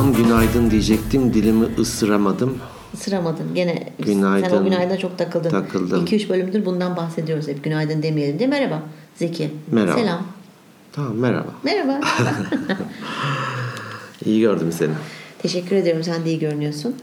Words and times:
Tam 0.00 0.12
günaydın 0.12 0.70
diyecektim. 0.70 1.34
Dilimi 1.34 1.66
ısıramadım. 1.78 2.58
Isıramadın. 2.94 3.54
Gene 3.54 3.92
Günaydın. 3.98 4.48
sen 4.48 4.56
o 4.56 4.64
günaydına 4.64 4.98
çok 4.98 5.18
takıldın. 5.18 5.50
Takıldım. 5.50 6.04
2-3 6.04 6.28
bölümdür 6.28 6.64
bundan 6.64 6.96
bahsediyoruz 6.96 7.48
hep. 7.48 7.64
Günaydın 7.64 8.02
demeyelim 8.02 8.38
diye. 8.38 8.48
Merhaba 8.48 8.82
Zeki. 9.14 9.50
Merhaba. 9.70 9.98
Selam. 10.00 10.22
Tamam 10.92 11.16
merhaba. 11.16 11.48
Merhaba. 11.62 12.00
İyi 14.24 14.40
gördüm 14.40 14.72
seni. 14.72 14.92
Teşekkür 15.38 15.76
ederim. 15.76 16.04
Sen 16.04 16.24
de 16.24 16.28
iyi 16.28 16.38
görünüyorsun. 16.38 16.94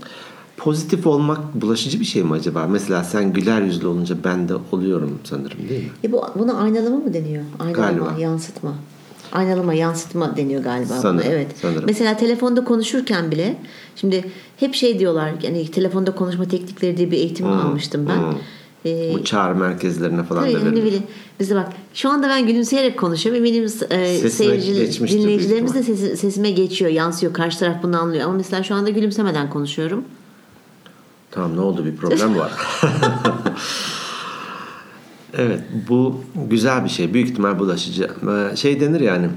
Pozitif 0.58 1.08
olmak 1.08 1.62
bulaşıcı 1.62 2.00
bir 2.00 2.06
şey 2.06 2.24
mi 2.24 2.34
acaba? 2.34 2.68
Mesela 2.68 3.04
sen 3.04 3.34
güler 3.34 3.62
yüzlü 3.62 3.88
olunca 3.88 4.16
ben 4.24 4.50
de 4.50 4.54
oluyorum 4.72 5.20
sanırım 5.24 5.70
değil 5.70 5.84
mi? 5.84 5.90
E 6.04 6.12
bu, 6.12 6.26
buna 6.36 6.58
aynalama 6.58 6.98
mı 6.98 7.14
deniyor? 7.14 7.44
Aynalama, 7.60 7.88
Galiba. 7.88 8.22
yansıtma. 8.22 8.76
Aynalama, 9.38 9.74
yansıtma 9.74 10.38
deniyor 10.38 10.64
galiba 10.64 10.94
Sanırım, 10.94 11.18
buna. 11.26 11.34
Evet. 11.34 11.48
sanırım. 11.62 11.84
Mesela 11.88 12.18
telefonda 12.18 12.64
konuşurken 12.64 13.32
bile 13.32 13.58
şimdi 13.96 14.26
hep 14.58 14.76
şey 14.76 15.00
diyorlar 15.00 15.32
yani 15.44 15.72
telefonda 15.72 16.12
konuşma 16.16 16.46
teknikleri 16.46 16.98
diye 16.98 17.12
bir 17.12 17.18
eğitim 17.18 17.48
almıştım 17.48 18.08
ben. 18.10 18.18
hmm. 18.32 18.38
Ee, 18.86 19.14
Bu 19.14 19.24
çağrı 19.24 19.56
merkezlerine 19.56 20.24
falan 20.24 20.44
Tabii 20.44 20.54
da 20.54 20.58
hani 20.60 20.66
verilir. 20.66 20.84
böyle 20.86 20.98
bize 21.40 21.56
bak 21.56 21.68
şu 21.94 22.10
anda 22.10 22.30
ben 22.30 22.48
gülümseyerek 22.48 23.00
konuşuyorum. 23.00 23.46
Eminim 23.46 23.64
e, 23.64 23.68
Sesine 23.68 24.30
seyirci, 24.30 24.74
geçmiştir 24.74 25.20
dinleyicilerimiz 25.20 25.74
de 25.74 25.80
sesi- 25.84 26.18
sesime 26.18 26.52
geçiyor, 26.52 26.92
yansıyor. 26.92 27.34
Karşı 27.34 27.60
taraf 27.60 27.84
bunu 27.84 28.00
anlıyor. 28.02 28.24
Ama 28.26 28.34
mesela 28.34 28.64
şu 28.64 28.76
anda 28.76 28.90
gülümsemeden 28.90 29.50
konuşuyorum. 29.50 30.04
Tamam 31.32 31.56
ne 31.56 31.62
oldu 31.62 31.86
bir 31.86 31.96
problem 31.96 32.38
var. 32.38 32.52
evet 35.34 35.60
bu 35.90 36.22
güzel 36.50 36.84
bir 36.84 36.90
şey. 36.90 37.14
Büyük 37.14 37.30
ihtimal 37.30 37.60
bulaşıcı. 37.60 38.08
Ee, 38.52 38.56
Şey 38.56 38.80
denir 38.80 39.00
yani 39.00 39.30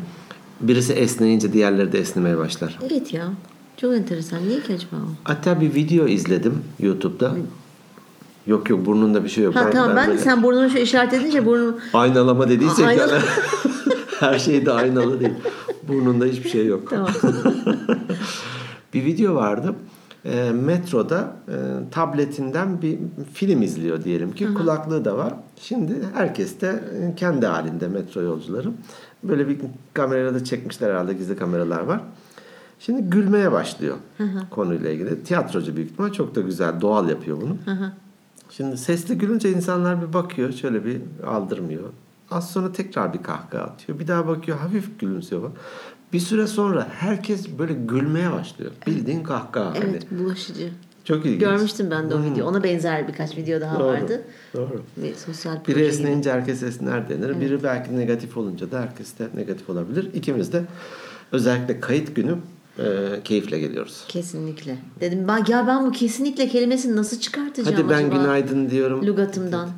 birisi 0.61 0.93
esneyince 0.93 1.53
diğerleri 1.53 1.93
de 1.93 1.99
esnemeye 1.99 2.39
başlar. 2.39 2.79
Evet 2.91 3.15
ya. 3.15 3.29
Çok 3.77 3.95
enteresan. 3.95 4.49
Niye 4.49 4.61
ki 4.61 4.75
acaba 4.75 4.97
o? 4.97 5.09
Hatta 5.25 5.61
bir 5.61 5.75
video 5.75 6.07
izledim 6.07 6.59
YouTube'da. 6.81 7.33
Yok 8.47 8.71
yok 8.71 8.87
burnunda 8.87 9.25
bir 9.25 9.29
şey 9.29 9.45
yok. 9.45 9.57
Ha 9.57 9.71
tamam 9.71 9.97
ben, 9.97 10.05
de 10.07 10.09
böyle- 10.11 10.21
sen 10.21 10.43
burnunu 10.43 10.71
şu 10.71 10.79
işaret 10.79 11.13
edince 11.13 11.47
burnum 11.47 11.77
Aynalama 11.93 12.49
dediysek 12.49 12.87
Aynalı- 12.87 13.13
yani 13.13 13.23
her 14.21 14.39
şey 14.39 14.67
de 14.67 14.73
aynalı 14.73 15.21
değil. 15.21 15.33
Burnunda 15.89 16.25
hiçbir 16.25 16.49
şey 16.51 16.67
yok. 16.67 16.91
tamam. 16.91 17.11
Bir 18.95 19.05
video 19.05 19.35
vardı. 19.35 19.75
E, 20.25 20.51
metroda 20.53 21.33
e, 21.49 21.55
tabletinden 21.91 22.83
bir 22.83 22.99
film 23.35 23.63
izliyor 23.63 24.05
diyelim 24.05 24.33
ki. 24.33 24.45
Kulaklığı 24.55 25.05
da 25.05 25.17
var. 25.17 25.35
Şimdi 25.57 25.95
herkes 26.15 26.61
de 26.61 26.69
e, 26.69 27.15
kendi 27.15 27.47
halinde 27.47 27.89
metro 27.89 28.21
yolcuları. 28.23 28.69
Böyle 29.23 29.49
bir 29.49 29.59
kamerayla 29.95 30.35
da 30.35 30.45
çekmişler 30.45 30.91
herhalde 30.91 31.13
gizli 31.13 31.37
kameralar 31.37 31.81
var. 31.81 32.01
Şimdi 32.79 33.03
gülmeye 33.03 33.53
başlıyor 33.53 33.97
konuyla 34.51 34.91
ilgili. 34.91 35.23
Tiyatrocu 35.25 35.77
büyük 35.77 35.91
ihtimal 35.91 36.13
çok 36.13 36.35
da 36.35 36.41
güzel 36.41 36.81
doğal 36.81 37.09
yapıyor 37.09 37.41
bunu. 37.41 37.57
Şimdi 38.51 38.79
sesli 38.79 39.19
gülünce 39.19 39.51
insanlar 39.51 40.09
bir 40.09 40.13
bakıyor 40.13 40.53
şöyle 40.53 40.85
bir 40.85 41.01
aldırmıyor. 41.27 41.85
Az 42.31 42.51
sonra 42.51 42.73
tekrar 42.73 43.13
bir 43.15 43.23
kahkaha 43.23 43.63
atıyor. 43.63 43.99
Bir 43.99 44.09
daha 44.09 44.27
bakıyor 44.27 44.59
hafif 44.59 45.01
gülümsüyor. 45.01 45.51
Bir 46.13 46.21
süre 46.21 46.47
sonra 46.47 46.89
herkes 46.91 47.49
böyle 47.59 47.73
gülmeye 47.73 48.33
başlıyor. 48.33 48.71
Bildiğin 48.87 49.23
kahkaha. 49.23 49.71
hani. 49.75 49.85
Evet 49.91 50.07
bulaşıcı. 50.11 50.69
Çok 51.05 51.27
ilginç. 51.27 51.41
Görmüştüm 51.41 51.91
ben 51.91 52.11
de 52.11 52.15
o 52.15 52.19
Hmm. 52.19 52.35
video. 52.35 52.47
Ona 52.47 52.65
benzer 52.65 53.09
birkaç 53.09 53.37
video 53.37 53.61
daha 53.61 53.79
Doğru. 53.79 53.87
vardı. 53.89 54.23
Doğru. 54.55 54.83
Bir 54.97 55.15
sosyal 55.15 55.57
Biri 55.69 55.81
esneyince 55.85 56.33
herkes 56.33 56.63
esner 56.63 57.09
denir. 57.09 57.41
Biri 57.41 57.63
belki 57.63 57.97
negatif 57.97 58.37
olunca 58.37 58.71
da 58.71 58.81
herkes 58.81 59.19
de 59.19 59.29
negatif 59.35 59.71
olabilir. 59.71 60.09
İkimiz 60.15 60.53
de 60.53 60.63
özellikle 61.33 61.81
kayıt 61.81 62.17
günü 62.17 62.37
e, 62.79 62.85
keyifle 63.25 63.59
geliyoruz. 63.59 64.05
Kesinlikle. 64.09 64.77
Dedim 65.01 65.29
ben 65.29 65.45
ya 65.49 65.67
ben 65.67 65.87
bu 65.87 65.93
kesinlikle 65.93 66.49
kelimesini 66.49 66.97
nasıl 66.97 67.21
çıkartacağım 67.21 67.77
Hadi 67.77 67.89
ben 67.89 68.05
acaba? 68.07 68.17
günaydın 68.23 68.71
diyorum. 68.71 69.07
Lügatımdan. 69.07 69.69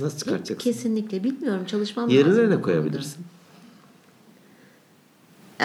Nasıl 0.00 0.18
çıkartacaksın? 0.18 0.70
Kesinlikle 0.70 1.24
bilmiyorum 1.24 1.62
çalışmam 1.66 2.08
Yerine 2.08 2.28
lazım. 2.28 2.46
bu 2.46 2.50
ne 2.50 2.60
konuda. 2.62 2.98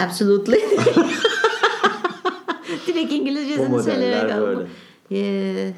Absolutely. 0.05 0.57
Direkt 2.87 3.13
İngilizcesini 3.13 3.65
ama. 3.65 3.83
böyle. 4.41 4.67
Yeah. 5.09 5.73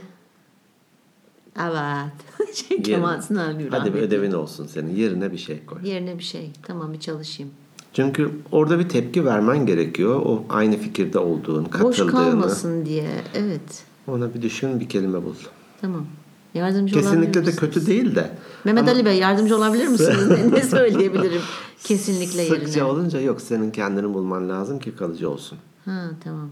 Evet. 1.56 2.12
şey, 2.54 2.82
Kemal 2.82 3.22
Hadi 3.70 3.94
bir 3.94 4.02
ödevin 4.02 4.32
olsun 4.32 4.68
senin. 4.68 4.96
Yerine 4.96 5.32
bir 5.32 5.38
şey 5.38 5.66
koy. 5.66 5.80
Yerine 5.84 6.20
bir 6.20 6.24
şey. 6.24 6.50
Tamam 6.64 6.94
bir 6.94 7.00
çalışayım. 7.00 7.52
Çünkü 7.94 8.32
orada 8.52 8.80
bir 8.80 8.90
tepki 8.90 9.26
vermen 9.26 9.66
gerekiyor. 9.66 10.16
O 10.16 10.44
aynı 10.50 10.78
fikirde 10.78 11.20
olduğun, 11.20 11.66
Boş 11.66 11.72
katıldığını. 11.72 12.12
kalmasın 12.12 12.86
diye. 12.86 13.10
Evet. 13.36 13.84
Ona 14.08 14.34
bir 14.34 14.42
düşün, 14.42 14.80
bir 14.80 14.90
kelime 14.90 15.26
bul. 15.26 15.36
Tamam. 15.82 16.06
Yardımcı 16.54 16.94
Kesinlikle 16.94 17.46
de 17.46 17.52
kötü 17.52 17.86
değil 17.88 18.16
de. 18.16 18.30
Mehmet 18.64 18.84
Ama 18.84 18.92
Ali 18.92 19.06
Bey 19.06 19.18
yardımcı 19.18 19.58
olabilir 19.58 19.88
misiniz? 19.88 20.28
ne, 20.30 20.52
ne 20.52 20.62
söyleyebilirim? 20.64 21.42
Kesinlikle 21.84 22.46
Sıkça 22.46 22.68
yerine. 22.80 22.84
olunca 22.84 23.22
yok. 23.22 23.42
Senin 23.42 23.72
kendini 23.72 24.14
bulman 24.14 24.50
lazım 24.50 24.80
ki 24.80 24.96
kalıcı 24.96 25.30
olsun. 25.30 25.58
Ha 25.86 26.10
tamam. 26.24 26.50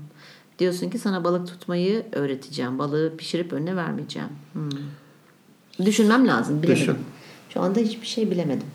Diyorsun 0.60 0.90
ki 0.90 1.00
sana 1.00 1.24
balık 1.24 1.48
tutmayı 1.48 2.06
öğreteceğim. 2.12 2.80
Balığı 2.80 3.14
pişirip 3.18 3.54
önüne 3.54 3.76
vermeyeceğim. 3.76 4.30
Hmm. 4.54 4.70
Düşünmem 5.86 6.28
lazım. 6.28 6.64
Bilemedim. 6.64 6.82
Düşün. 6.84 6.96
Şu 7.50 7.62
anda 7.62 7.80
hiçbir 7.80 8.08
şey 8.08 8.32
bilemedim. 8.32 8.68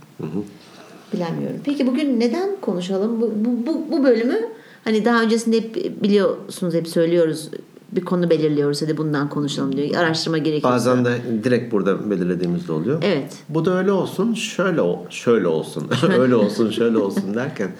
Bilemiyorum. 1.13 1.57
Peki 1.65 1.87
bugün 1.87 2.21
neden 2.21 2.57
konuşalım? 2.61 3.21
Bu, 3.21 3.33
bu, 3.37 3.67
bu, 3.67 3.85
bu 3.93 4.05
bölümü 4.05 4.39
hani 4.85 5.05
daha 5.05 5.23
öncesinde 5.23 5.57
hep 5.57 6.03
biliyorsunuz 6.03 6.75
hep 6.75 6.89
söylüyoruz. 6.89 7.51
Bir 7.97 8.01
konu 8.05 8.31
belirliyoruz. 8.31 8.83
Hadi 8.83 8.97
bundan 8.97 9.29
konuşalım 9.29 9.77
diyor. 9.77 9.95
Araştırma 9.95 10.39
gerekiyorsa. 10.39 10.75
Bazen 10.75 11.05
de 11.05 11.19
direkt 11.45 11.73
burada 11.73 12.11
belirlediğimiz 12.11 12.69
de 12.69 12.73
oluyor. 12.73 13.03
Evet. 13.03 13.39
Bu 13.49 13.65
da 13.65 13.79
öyle 13.79 13.93
olsun, 13.93 14.35
şöyle 14.35 14.81
şöyle 15.11 15.49
olsun, 15.49 15.91
öyle 16.19 16.35
olsun, 16.35 16.71
şöyle 16.71 16.99
olsun 16.99 17.35
derken 17.35 17.71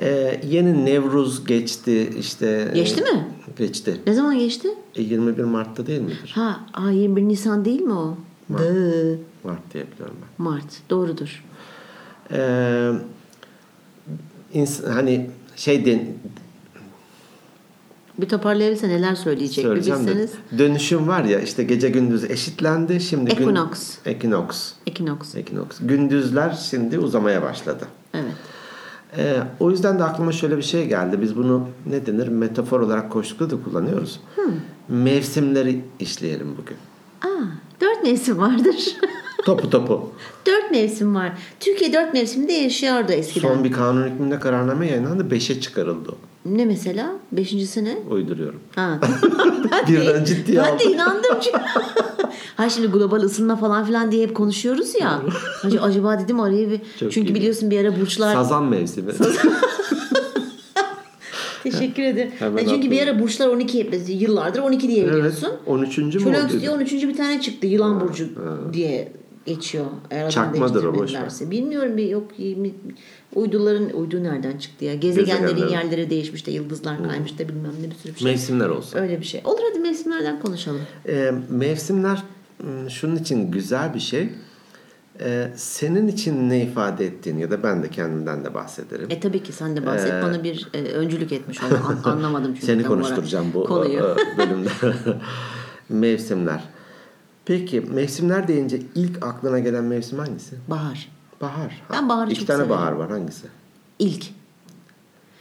e, 0.00 0.40
yeni 0.48 0.84
Nevruz 0.84 1.46
geçti 1.46 2.10
işte. 2.20 2.70
Geçti 2.74 3.02
mi? 3.02 3.28
Geçti. 3.58 4.00
Ne 4.06 4.14
zaman 4.14 4.38
geçti? 4.38 4.68
E, 4.96 5.02
21 5.02 5.44
Mart'ta 5.44 5.86
değil 5.86 6.00
midir? 6.00 6.32
Ha, 6.34 6.60
aa, 6.74 6.90
21 6.90 7.22
Nisan 7.22 7.64
değil 7.64 7.80
mi 7.80 7.92
o? 7.92 8.16
Dı. 8.58 9.18
Mart 9.44 9.74
diye 9.74 9.84
biliyorum 9.92 10.16
ben. 10.22 10.44
Mart. 10.44 10.90
Doğrudur. 10.90 11.44
Ee, 12.32 12.90
ins- 14.54 14.88
hani 14.92 15.30
şey 15.56 15.86
den, 15.86 16.06
Bir 18.18 18.28
toparlayabilirsen 18.28 18.90
neler 18.90 19.14
söyleyecek 19.14 19.64
bir 19.64 19.70
de 19.70 19.76
bilseniz. 19.76 20.30
dönüşüm 20.58 21.08
var 21.08 21.24
ya 21.24 21.40
işte 21.40 21.64
gece 21.64 21.88
gündüz 21.88 22.24
eşitlendi 22.30 23.00
şimdi 23.00 23.34
gün- 23.34 23.42
Equinox. 23.42 23.98
Equinox. 24.06 24.72
Ekinoks. 24.86 25.34
Equinox. 25.34 25.66
Gündüzler 25.80 26.58
şimdi 26.70 26.98
uzamaya 26.98 27.42
başladı. 27.42 27.84
Evet. 28.14 28.32
Ee, 29.18 29.36
o 29.60 29.70
yüzden 29.70 29.98
de 29.98 30.04
aklıma 30.04 30.32
şöyle 30.32 30.56
bir 30.56 30.62
şey 30.62 30.86
geldi. 30.88 31.20
Biz 31.22 31.36
bunu 31.36 31.68
ne 31.86 32.06
denir 32.06 32.28
metafor 32.28 32.80
olarak 32.80 33.10
koştukta 33.12 33.50
da 33.50 33.62
kullanıyoruz. 33.64 34.20
Mevsimleri 34.88 35.84
işleyelim 36.00 36.56
bugün. 36.58 36.76
Aa, 37.22 37.44
dört 37.80 38.02
mevsim 38.02 38.38
vardır. 38.38 38.96
Topu 39.44 39.70
topu. 39.70 40.10
dört 40.46 40.70
mevsim 40.70 41.14
var. 41.14 41.32
Türkiye 41.60 41.92
dört 41.92 42.14
mevsimde 42.14 42.52
yaşıyordu 42.52 43.12
eskiden. 43.12 43.48
Son 43.48 43.64
bir 43.64 43.72
kanun 43.72 44.08
hükmünde 44.08 44.40
kararname 44.40 44.86
yayınlandı. 44.86 45.30
Beşe 45.30 45.60
çıkarıldı. 45.60 46.10
o. 46.10 46.14
Ne 46.46 46.64
mesela? 46.64 47.12
Beşincisi 47.32 47.84
ne? 47.84 47.96
Uyduruyorum. 48.10 48.60
Ha. 48.74 48.98
ben 49.72 49.86
Birden 49.88 50.20
de, 50.20 50.24
ciddiye 50.26 50.58
Ben 50.58 50.66
de 50.66 50.70
aldım. 50.72 50.92
inandım. 50.92 51.38
çünkü. 51.40 51.58
ha 52.56 52.68
şimdi 52.68 52.86
global 52.88 53.16
ısınma 53.22 53.56
falan 53.56 53.84
filan 53.84 54.12
diye 54.12 54.26
hep 54.26 54.34
konuşuyoruz 54.34 54.94
ya. 55.00 55.22
Acaba, 55.64 55.82
acaba 55.84 56.18
dedim 56.18 56.40
araya 56.40 56.70
bir... 56.70 56.80
Çok 57.00 57.12
çünkü 57.12 57.32
iyi. 57.32 57.34
biliyorsun 57.34 57.70
bir 57.70 57.80
ara 57.80 58.00
burçlar... 58.00 58.34
Sazan 58.34 58.64
mevsimi. 58.64 59.12
Teşekkür 61.62 62.02
ederim. 62.02 62.30
Hemen 62.38 62.64
Ha, 62.64 62.70
çünkü 62.70 62.90
bir 62.90 62.96
atladım. 62.96 63.16
ara 63.16 63.22
burçlar 63.22 63.48
12 63.48 63.90
yıllardır 64.08 64.60
12 64.60 64.88
diye 64.88 65.04
evet. 65.04 65.14
biliyorsun. 65.14 65.50
13. 65.66 65.98
mü 65.98 66.04
oldu? 66.28 66.60
diye 66.60 66.70
13. 66.70 66.92
bir 66.92 67.16
tane 67.16 67.40
çıktı. 67.40 67.66
Yılan 67.66 68.00
burcu 68.00 68.28
diye 68.72 69.12
geçiyor. 69.46 69.84
Eğer 70.10 70.30
Çakmadır 70.30 70.84
o, 70.84 70.94
boş. 70.94 71.12
Bilmiyorum 71.40 71.96
bir 71.96 72.08
yok 72.08 72.30
uyduların 73.34 73.90
uydu 73.90 74.22
nereden 74.24 74.58
çıktı 74.58 74.84
ya? 74.84 74.94
Gezegenlerin 74.94 75.46
Gezegenler. 75.56 75.82
yerleri 75.84 76.10
değişmiş 76.10 76.46
de 76.46 76.50
yıldızlar 76.50 77.08
kaymış 77.08 77.38
da 77.38 77.48
bilmem 77.48 77.72
ne 77.82 77.90
bir 77.90 77.94
sürü 77.94 78.14
bir 78.14 78.18
şey. 78.18 78.30
Mevsimler 78.30 78.68
olsun. 78.68 78.98
Öyle 78.98 79.20
bir 79.20 79.24
şey. 79.24 79.40
Olur 79.44 79.60
hadi 79.70 79.78
mevsimlerden 79.78 80.40
konuşalım. 80.40 80.80
Ee, 81.08 81.32
mevsimler 81.50 82.22
m, 82.64 82.90
şunun 82.90 83.16
için 83.16 83.50
güzel 83.50 83.94
bir 83.94 84.00
şey. 84.00 84.28
Ee, 85.20 85.48
senin 85.56 86.08
için 86.08 86.50
ne 86.50 86.62
ifade 86.62 87.06
ettiğini 87.06 87.40
ya 87.40 87.50
da 87.50 87.62
ben 87.62 87.82
de 87.82 87.90
kendimden 87.90 88.44
de 88.44 88.54
bahsederim. 88.54 89.06
E 89.10 89.20
tabii 89.20 89.42
ki 89.42 89.52
sen 89.52 89.76
de 89.76 89.86
bahset. 89.86 90.12
Ee, 90.12 90.22
Bana 90.22 90.44
bir 90.44 90.68
e, 90.74 90.82
öncülük 90.82 91.32
etmiş 91.32 91.62
ol. 91.62 91.66
An- 92.04 92.10
anlamadım 92.10 92.52
çünkü. 92.54 92.66
Seni 92.66 92.82
konuşturacağım 92.82 93.46
bu 93.54 93.64
konuyu. 93.64 94.16
e, 94.34 94.38
bölümde. 94.38 94.68
mevsimler. 95.88 96.64
Peki 97.46 97.80
mevsimler 97.80 98.48
deyince 98.48 98.80
ilk 98.94 99.26
aklına 99.26 99.58
gelen 99.58 99.84
mevsim 99.84 100.18
hangisi? 100.18 100.56
Bahar. 100.68 101.08
Bahar. 101.40 101.82
Ben 101.92 102.08
baharı 102.08 102.30
İki 102.30 102.38
çok 102.40 102.46
tane 102.46 102.56
severim. 102.64 102.70
bahar 102.80 102.92
var 102.92 103.10
hangisi? 103.10 103.46
İlk. 103.98 104.24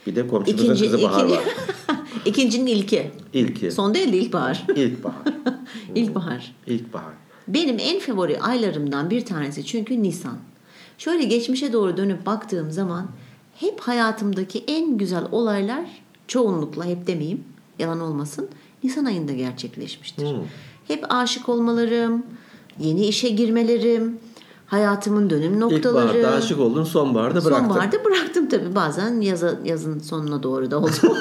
Bir 0.08 0.16
de 0.16 0.28
komşumuzun 0.28 0.68
kızı 0.76 1.02
Bahar 1.02 1.26
var. 1.26 1.44
İkincinin 2.26 2.68
ilki. 2.68 3.12
İlki. 3.34 3.72
Son 3.72 3.94
değil 3.94 4.14
de 4.14 4.18
ilkbahar. 4.18 4.66
İlkbahar. 4.76 5.24
İlkbahar. 5.96 6.56
İlkbahar. 6.68 7.14
Benim 7.48 7.78
en 7.80 8.00
favori 8.00 8.40
aylarımdan 8.40 9.10
bir 9.10 9.26
tanesi 9.26 9.66
çünkü 9.66 10.04
Nisan. 10.04 10.38
Şöyle 10.98 11.24
geçmişe 11.24 11.74
doğru 11.74 11.98
dönüp 11.98 12.26
baktığım 12.26 12.72
zaman 12.72 13.08
hep 13.60 13.80
hayatımdaki 13.80 14.64
en 14.68 14.98
güzel 14.98 15.24
olaylar 15.32 15.86
çoğunlukla 16.28 16.86
hep 16.86 17.08
demeyeyim 17.08 17.44
yalan 17.80 18.00
olmasın 18.00 18.50
Nisan 18.84 19.06
ayında 19.06 19.34
gerçekleşmiştir. 19.34 20.24
Hmm. 20.32 20.44
Hep 20.88 21.06
aşık 21.09 21.50
olmalarım, 21.50 22.24
yeni 22.80 23.06
işe 23.06 23.30
girmelerim, 23.30 24.18
hayatımın 24.65 25.30
dönüm 25.30 25.59
noktaları. 25.59 26.18
İlkbaharda 26.18 26.38
aşık 26.38 26.59
oldun, 26.59 26.83
sonbaharda 26.83 27.45
bıraktın. 27.45 27.68
Sonbaharda 27.68 28.06
bıraktım 28.06 28.50
tabii. 28.50 28.75
Bazen 28.75 29.21
yaza, 29.21 29.53
yazın 29.65 30.00
sonuna 30.00 30.44
doğru 30.44 30.71
da 30.71 30.80
oldu. 30.80 30.91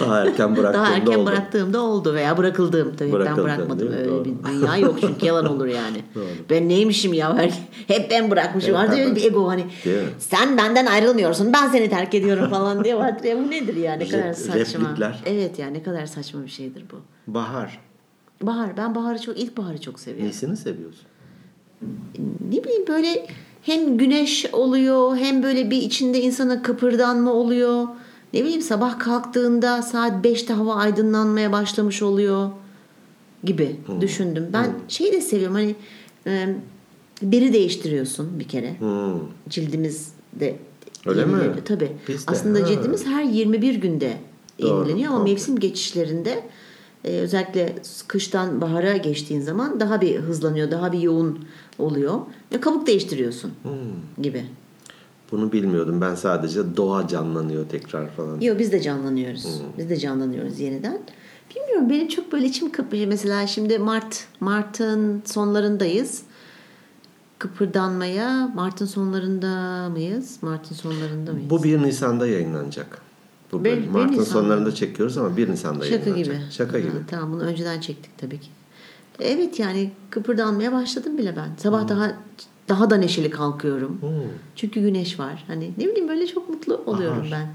Daha 0.00 0.20
erken 0.20 0.56
bıraktığında 0.56 0.84
Daha 0.84 0.92
erken 0.94 1.18
oldu. 1.18 1.26
bıraktığımda 1.26 1.80
oldu 1.82 2.14
veya 2.14 2.36
bırakıldığım 2.36 2.96
tabii 2.96 3.08
ben 3.12 3.18
Bırakıldın, 3.18 3.44
bırakmadım 3.44 3.92
öyle 3.92 4.08
Doğru. 4.10 4.24
bir 4.24 4.34
dünya 4.46 4.76
yok 4.76 4.96
çünkü 5.00 5.26
yalan 5.26 5.46
olur 5.46 5.66
yani. 5.66 6.02
Ben 6.50 6.68
neymişim 6.68 7.12
ya 7.12 7.36
her- 7.36 7.58
hep 7.88 8.10
ben 8.10 8.30
bırakmışım 8.30 8.76
Evet, 8.76 8.88
vardı 8.88 9.00
öyle 9.00 9.16
bir 9.16 9.24
ego 9.24 9.48
hani 9.48 9.64
sen 10.18 10.56
benden 10.56 10.86
ayrılmıyorsun 10.86 11.52
ben 11.52 11.68
seni 11.68 11.88
terk 11.90 12.14
ediyorum 12.14 12.50
falan 12.50 12.84
diye 12.84 12.94
ya 13.24 13.38
bu 13.38 13.50
nedir 13.50 13.76
ya 13.76 13.94
ne 13.94 14.08
kadar 14.08 14.32
saçma. 14.32 14.80
replikler. 14.88 15.22
Evet 15.26 15.58
ya 15.58 15.66
ne 15.68 15.82
kadar 15.82 16.06
saçma 16.06 16.42
bir 16.44 16.50
şeydir 16.50 16.84
bu. 16.92 16.96
Bahar. 17.34 17.80
Bahar 18.42 18.76
ben 18.76 18.94
baharı 18.94 19.18
çok 19.20 19.38
ilk 19.38 19.56
baharı 19.56 19.80
çok 19.80 20.00
seviyorum. 20.00 20.28
Nesini 20.28 20.56
seviyorsun? 20.56 21.06
ne 22.50 22.64
bileyim 22.64 22.86
böyle 22.88 23.26
hem 23.62 23.98
güneş 23.98 24.46
oluyor 24.52 25.16
hem 25.16 25.42
böyle 25.42 25.70
bir 25.70 25.76
içinde 25.76 26.20
insana 26.20 26.62
kıpırdanma 26.62 27.32
oluyor. 27.32 27.86
Ne 28.34 28.40
bileyim 28.44 28.62
sabah 28.62 28.98
kalktığında 28.98 29.82
saat 29.82 30.24
5'te 30.26 30.54
hava 30.54 30.74
aydınlanmaya 30.74 31.52
başlamış 31.52 32.02
oluyor 32.02 32.50
gibi 33.44 33.76
düşündüm. 34.00 34.48
Ben 34.52 34.70
şeyi 34.88 35.12
de 35.12 35.20
seviyorum 35.20 35.54
hani 35.54 35.74
e, 36.26 36.54
deri 37.22 37.52
değiştiriyorsun 37.52 38.40
bir 38.40 38.48
kere. 38.48 38.80
Hmm. 38.80 39.20
Cildimiz 39.48 40.12
de 40.32 40.56
Öyle 41.06 41.24
mi? 41.24 41.34
Tabii. 41.64 41.92
Biz 42.08 42.26
de, 42.26 42.30
Aslında 42.30 42.60
ha. 42.62 42.66
cildimiz 42.66 43.06
her 43.06 43.22
21 43.22 43.74
günde 43.74 44.12
Doğru, 44.60 44.68
yenileniyor 44.78 45.08
ama 45.08 45.18
komple. 45.18 45.32
mevsim 45.32 45.58
geçişlerinde 45.58 46.42
e, 47.04 47.18
özellikle 47.18 47.74
kıştan 48.08 48.60
bahara 48.60 48.96
geçtiğin 48.96 49.40
zaman 49.40 49.80
daha 49.80 50.00
bir 50.00 50.16
hızlanıyor, 50.18 50.70
daha 50.70 50.92
bir 50.92 50.98
yoğun 51.00 51.44
oluyor. 51.78 52.20
Ve 52.52 52.60
kabuk 52.60 52.86
değiştiriyorsun 52.86 53.52
Hmm. 53.62 54.22
gibi. 54.22 54.44
Bunu 55.32 55.52
bilmiyordum. 55.52 56.00
Ben 56.00 56.14
sadece 56.14 56.76
doğa 56.76 57.08
canlanıyor 57.08 57.68
tekrar 57.68 58.08
falan. 58.10 58.40
Yok 58.40 58.58
biz 58.58 58.72
de 58.72 58.82
canlanıyoruz. 58.82 59.60
Biz 59.78 59.90
de 59.90 59.96
canlanıyoruz 59.96 60.60
yeniden. 60.60 60.98
Bilmiyorum 61.56 61.90
benim 61.90 62.08
çok 62.08 62.32
böyle 62.32 62.46
içim 62.46 62.72
kıpırıyor. 62.72 63.06
Mesela 63.08 63.46
şimdi 63.46 63.78
Mart 63.78 64.24
Mart'ın 64.40 65.22
sonlarındayız. 65.24 66.22
Kıpırdanmaya 67.38 68.50
Mart'ın 68.54 68.86
sonlarında 68.86 69.88
mıyız? 69.88 70.36
Mart'ın 70.42 70.74
sonlarında 70.74 71.32
mıyız? 71.32 71.50
Bu 71.50 71.62
1 71.64 71.82
Nisan'da 71.82 72.26
yayınlanacak. 72.26 72.98
Bu 73.52 73.64
bir 73.64 73.88
Mart'ın 73.88 74.22
sonlarında 74.24 74.74
çekiyoruz 74.74 75.18
ama 75.18 75.36
1 75.36 75.50
Nisan'da 75.50 75.84
Şaka 75.84 76.10
gibi. 76.10 76.40
Şaka 76.50 76.72
Ha, 76.74 76.78
gibi. 76.78 76.92
tamam 77.10 77.32
bunu 77.32 77.42
önceden 77.42 77.80
çektik 77.80 78.18
tabii 78.18 78.40
ki. 78.40 78.48
Evet 79.20 79.58
yani 79.60 79.90
kıpırdanmaya 80.10 80.72
başladım 80.72 81.18
bile 81.18 81.36
ben. 81.36 81.48
Sabah 81.56 81.88
daha 81.88 82.12
daha 82.68 82.90
da 82.90 82.96
neşeli 82.96 83.30
kalkıyorum. 83.30 83.98
Hmm. 84.00 84.08
Çünkü 84.56 84.80
güneş 84.80 85.18
var. 85.18 85.44
Hani 85.46 85.70
ne 85.78 85.84
bileyim 85.86 86.08
böyle 86.08 86.26
çok 86.26 86.48
mutlu 86.48 86.76
oluyorum 86.86 87.18
Bahar. 87.18 87.30
ben. 87.32 87.48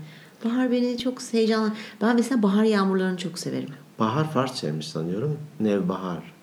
Bahar 0.49 0.71
beni 0.71 0.97
çok 0.97 1.21
heyecanlı. 1.33 1.71
Ben 2.01 2.15
mesela 2.15 2.43
bahar 2.43 2.63
yağmurlarını 2.63 3.17
çok 3.17 3.39
severim. 3.39 3.69
Bahar 3.99 4.31
Farsçaymış 4.31 4.87
sanıyorum. 4.87 5.37
Nevbahar. 5.59 6.33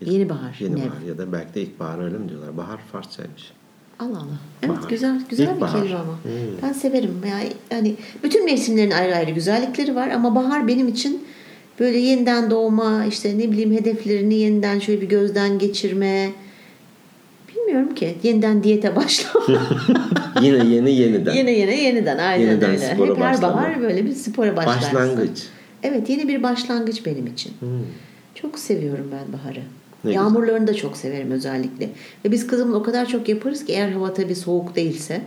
Yeni 0.00 0.28
bahar. 0.28 0.56
Yeni 0.60 0.76
nev. 0.76 0.90
bahar 0.90 1.00
ya 1.08 1.18
da 1.18 1.32
belki 1.32 1.54
de 1.54 1.62
ilkbahar 1.62 2.04
öyle 2.04 2.18
mi 2.18 2.28
diyorlar? 2.28 2.56
Bahar 2.56 2.78
Farsçaymış. 2.92 3.52
Allah 4.00 4.16
Allah. 4.18 4.38
Evet 4.62 4.76
Bahar. 4.78 4.88
güzel 4.88 5.20
güzel 5.30 5.46
bir 5.48 5.52
İlkbahar. 5.52 5.82
kelime 5.82 5.98
ama. 5.98 6.12
Hmm. 6.22 6.30
Ben 6.62 6.72
severim. 6.72 7.14
Yani 7.30 7.52
hani 7.70 7.94
bütün 8.22 8.44
mevsimlerin 8.44 8.90
ayrı 8.90 9.16
ayrı 9.16 9.30
güzellikleri 9.30 9.94
var 9.94 10.08
ama 10.08 10.34
bahar 10.34 10.68
benim 10.68 10.88
için 10.88 11.24
böyle 11.80 11.98
yeniden 11.98 12.50
doğma, 12.50 13.04
işte 13.08 13.38
ne 13.38 13.50
bileyim 13.50 13.72
hedeflerini 13.72 14.34
yeniden 14.34 14.78
şöyle 14.78 15.00
bir 15.00 15.08
gözden 15.08 15.58
geçirme. 15.58 16.30
Bilmiyorum 17.56 17.94
ki. 17.94 18.14
Yeniden 18.22 18.62
diyete 18.62 18.96
başlama. 18.96 19.46
Yine 20.42 20.74
yeni 20.74 20.90
yeniden. 20.94 21.34
yine 21.34 21.50
yine 21.52 21.82
yeniden 21.82 22.18
aynen 22.18 22.46
Yeniden 22.46 22.70
öyle. 22.70 22.78
spora 22.94 23.10
Hep 23.10 23.16
her 23.16 23.32
başlama. 23.32 23.54
bahar 23.56 23.80
böyle 23.82 24.06
bir 24.06 24.12
spora 24.14 24.56
başlarsın. 24.56 24.94
Başlangıç. 24.94 25.42
Evet 25.82 26.10
yeni 26.10 26.28
bir 26.28 26.42
başlangıç 26.42 27.06
benim 27.06 27.26
için. 27.26 27.52
Hmm. 27.60 27.68
Çok 28.34 28.58
seviyorum 28.58 29.10
ben 29.12 29.32
baharı. 29.32 29.62
Ne 30.04 30.12
Yağmurlarını 30.12 30.66
da 30.66 30.74
çok 30.74 30.96
severim 30.96 31.30
özellikle. 31.30 31.90
Ve 32.24 32.32
biz 32.32 32.46
kızımla 32.46 32.76
o 32.76 32.82
kadar 32.82 33.06
çok 33.06 33.28
yaparız 33.28 33.64
ki 33.64 33.72
eğer 33.72 33.90
hava 33.90 34.14
tabii 34.14 34.34
soğuk 34.34 34.76
değilse 34.76 35.22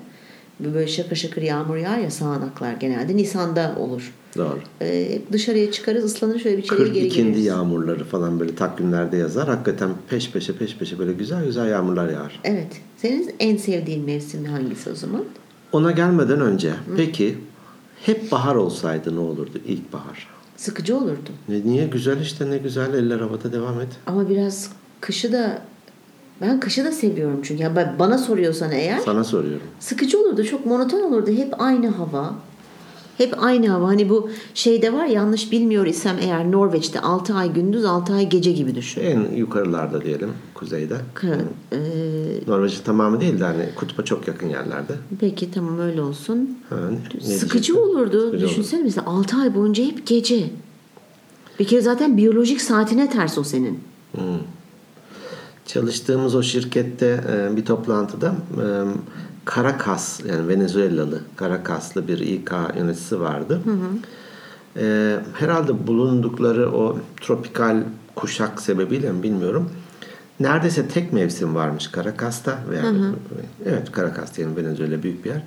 böyle 0.60 0.88
şakır 0.88 1.16
şakır 1.16 1.42
yağmur 1.42 1.78
yağar 1.78 1.98
ya 1.98 2.12
sağanaklar 2.12 2.74
genelde 2.74 3.18
Nisan'da 3.18 3.76
olur. 3.80 4.14
Doğru. 4.38 4.60
Ee, 4.82 5.22
dışarıya 5.32 5.72
çıkarız 5.72 6.04
ıslanır 6.04 6.40
şöyle 6.40 6.58
bir 6.58 6.64
içeriye 6.64 6.88
geri 6.88 7.10
geliriz. 7.10 7.46
yağmurları 7.46 8.04
falan 8.04 8.40
böyle 8.40 8.56
takvimlerde 8.56 9.18
yazar. 9.18 9.48
Hakikaten 9.48 9.90
peş 10.10 10.32
peşe 10.32 10.58
peş 10.58 10.78
peşe 10.78 11.00
böyle 11.00 11.14
güzel 11.14 11.46
güzel 11.46 11.70
yağmurlar 11.70 12.10
yağar. 12.10 12.40
Evet. 12.44 12.68
Senin 12.98 13.36
en 13.40 13.58
sevdiğin 13.58 14.06
mevsim 14.06 14.46
hangisi 14.46 14.90
o 14.90 14.96
zaman? 14.96 15.24
Ona 15.72 15.92
gelmeden 15.92 16.42
önce 16.42 16.74
peki 16.98 17.38
hep 18.06 18.32
bahar 18.32 18.56
olsaydı 18.56 19.16
ne 19.16 19.20
olurdu 19.20 19.60
ilkbahar? 19.68 20.28
Sıkıcı 20.58 20.98
olurdu. 20.98 21.30
Ne, 21.50 21.62
niye 21.66 21.88
güzel 21.88 22.22
işte 22.22 22.50
ne 22.50 22.58
güzel 22.58 22.94
eller 22.94 23.20
havada 23.20 23.52
devam 23.52 23.82
et. 23.82 23.88
Ama 24.08 24.30
biraz 24.30 24.70
kışı 25.02 25.34
da 25.34 25.62
ben 26.42 26.60
kışı 26.60 26.86
da 26.86 26.92
seviyorum 26.92 27.40
çünkü. 27.44 27.64
Ya 27.64 27.76
ben- 27.76 27.96
bana 28.00 28.18
soruyorsan 28.18 28.72
eğer 28.72 29.00
Sana 29.00 29.24
soruyorum. 29.24 29.68
sıkıcı 29.80 30.20
olurdu. 30.20 30.44
Çok 30.44 30.66
monoton 30.66 31.02
olurdu. 31.02 31.32
Hep 31.32 31.62
aynı 31.62 31.88
hava. 31.88 32.36
Hep 33.18 33.44
aynı 33.44 33.68
hava. 33.70 33.88
Hani 33.88 34.10
bu 34.10 34.30
şeyde 34.54 34.94
var 34.94 35.06
yanlış 35.06 35.52
bilmiyor 35.52 35.86
isem 35.86 36.16
eğer 36.22 36.52
Norveç'te 36.52 37.00
6 37.02 37.34
ay 37.36 37.54
gündüz 37.54 37.86
6 37.86 38.14
ay 38.14 38.30
gece 38.30 38.52
gibi 38.52 38.76
düşün. 38.76 39.02
En 39.02 39.36
yukarılarda 39.36 40.02
diyelim 40.02 40.30
kuzeyde. 40.54 40.96
Ka- 41.16 41.42
e, 41.72 41.78
Norveç'in 42.48 42.84
tamamı 42.84 43.22
değil 43.22 43.40
de 43.40 43.44
hani 43.44 43.70
kutba 43.76 44.02
çok 44.02 44.28
yakın 44.28 44.48
yerlerde. 44.50 44.94
peki 45.20 45.52
tamam 45.52 45.80
öyle 45.80 46.02
olsun. 46.02 46.58
Ha, 46.70 46.76
ne- 46.90 47.30
ne 47.30 47.34
Sıkıcı 47.38 47.82
olurdu. 47.82 48.26
Sıkıcı 48.26 48.46
Düşünsene 48.46 48.84
mesela 48.84 49.08
6 49.08 49.38
ay 49.38 49.56
boyunca 49.56 49.84
hep 49.84 50.08
gece. 50.08 50.50
Bir 51.60 51.66
kere 51.68 51.82
zaten 51.82 52.18
biyolojik 52.18 52.62
saatine 52.62 53.10
ters 53.10 53.38
o 53.38 53.44
senin. 53.44 53.80
Hmm. 54.12 54.22
Çalıştığımız 55.66 56.36
o 56.36 56.44
şirkette 56.44 57.24
e, 57.32 57.56
bir 57.58 57.66
toplantıda 57.66 58.36
e, 58.58 58.66
Caracas 59.56 60.20
yani 60.26 60.48
Venezuelalı 60.48 61.22
Caracaslı 61.40 62.08
bir 62.08 62.20
İK 62.20 62.52
yöneticisi 62.78 63.20
vardı. 63.20 63.62
E, 64.78 65.18
herhalde 65.34 65.88
bulundukları 65.88 66.72
o 66.72 66.98
tropikal 67.22 67.84
kuşak 68.16 68.62
sebebiyle 68.62 69.12
mi 69.12 69.24
bilmiyorum. 69.24 69.70
Neredeyse 70.40 70.88
tek 70.88 71.14
mevsim 71.14 71.56
varmış 71.56 71.92
Caracas'ta 71.96 72.60
veya 72.70 72.84
evet 73.66 73.96
Caracas 73.96 74.38
diyelim 74.38 74.56
Venezuela 74.56 75.04
büyük 75.04 75.26
bir 75.26 75.30
yer. 75.30 75.44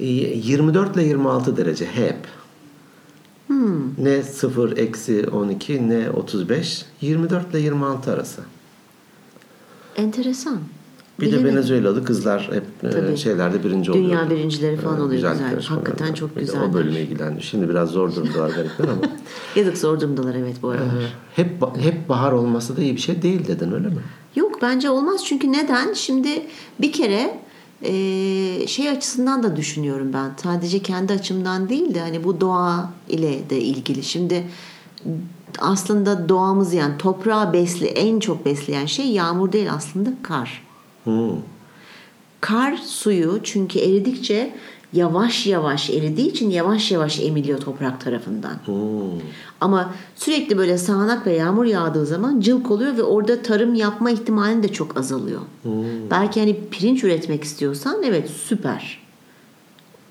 E, 0.00 0.06
24 0.06 0.96
ile 0.96 1.04
26 1.04 1.56
derece 1.56 1.86
hep. 1.86 2.16
Ne 3.98 4.22
0 4.22 4.76
eksi 4.76 5.28
12 5.32 5.88
ne 5.88 6.10
35 6.10 6.84
24 7.00 7.50
ile 7.50 7.58
26 7.58 8.12
arası. 8.12 8.42
Enteresan. 9.96 10.58
Bir 11.20 11.26
de 11.26 11.30
Bilemedim. 11.30 11.56
Venezuelalı 11.56 12.04
kızlar 12.04 12.50
hep 12.52 12.64
e, 12.84 12.90
Tabii. 12.90 13.16
şeylerde 13.16 13.64
birinci 13.64 13.90
oluyor. 13.90 14.04
Dünya 14.04 14.30
birincileri 14.30 14.76
falan 14.76 15.00
oluyor 15.00 15.10
güzel. 15.10 15.50
yarışmalarında. 15.50 15.90
Hakikaten 15.90 16.14
çok 16.14 16.36
güzeller. 16.36 16.68
O 16.68 16.72
bölüme 16.74 17.00
ilgilendi. 17.00 17.42
Şimdi 17.42 17.68
biraz 17.68 17.88
zor 17.88 18.14
durumdalar 18.14 18.50
garipler 18.50 18.84
ama. 18.88 19.02
Yazık 19.56 19.78
zor 19.78 20.00
durumdalar 20.00 20.34
evet 20.34 20.56
bu 20.62 20.68
aralar. 20.68 21.16
hep 21.36 21.50
hep 21.80 22.08
bahar 22.08 22.32
olması 22.32 22.76
da 22.76 22.82
iyi 22.82 22.96
bir 22.96 23.00
şey 23.00 23.22
değil 23.22 23.48
dedin 23.48 23.72
öyle 23.72 23.88
mi? 23.88 24.00
Yok 24.36 24.62
bence 24.62 24.90
olmaz 24.90 25.24
çünkü 25.24 25.52
neden? 25.52 25.92
Şimdi 25.92 26.46
bir 26.80 26.92
kere 26.92 27.40
e, 27.82 27.92
şey 28.66 28.88
açısından 28.90 29.42
da 29.42 29.56
düşünüyorum 29.56 30.12
ben. 30.12 30.30
Sadece 30.42 30.78
kendi 30.78 31.12
açımdan 31.12 31.68
değil 31.68 31.94
de 31.94 32.00
hani 32.00 32.24
bu 32.24 32.40
doğa 32.40 32.92
ile 33.08 33.50
de 33.50 33.60
ilgili. 33.60 34.02
Şimdi 34.02 34.44
aslında 35.58 36.28
doğamız 36.28 36.74
yani 36.74 36.98
toprağı 36.98 37.52
besli 37.52 37.86
en 37.86 38.20
çok 38.20 38.46
besleyen 38.46 38.86
şey 38.86 39.06
yağmur 39.06 39.52
değil 39.52 39.72
aslında 39.72 40.10
kar. 40.22 40.62
Hmm. 41.04 41.36
Kar 42.40 42.76
suyu 42.76 43.40
çünkü 43.42 43.78
eridikçe 43.78 44.54
yavaş 44.92 45.46
yavaş 45.46 45.90
eridiği 45.90 46.30
için 46.30 46.50
yavaş 46.50 46.92
yavaş 46.92 47.20
emiliyor 47.20 47.58
toprak 47.58 48.00
tarafından. 48.00 48.54
Hmm. 48.64 49.20
Ama 49.60 49.94
sürekli 50.16 50.58
böyle 50.58 50.78
sağanak 50.78 51.26
ve 51.26 51.32
yağmur 51.32 51.64
yağdığı 51.64 52.06
zaman 52.06 52.40
cılk 52.40 52.70
oluyor 52.70 52.96
ve 52.96 53.02
orada 53.02 53.42
tarım 53.42 53.74
yapma 53.74 54.10
ihtimalin 54.10 54.62
de 54.62 54.68
çok 54.68 54.96
azalıyor. 54.96 55.40
Belki 56.10 56.40
hani 56.40 56.60
pirinç 56.70 57.04
üretmek 57.04 57.44
istiyorsan 57.44 58.02
evet 58.02 58.30
süper. 58.30 59.02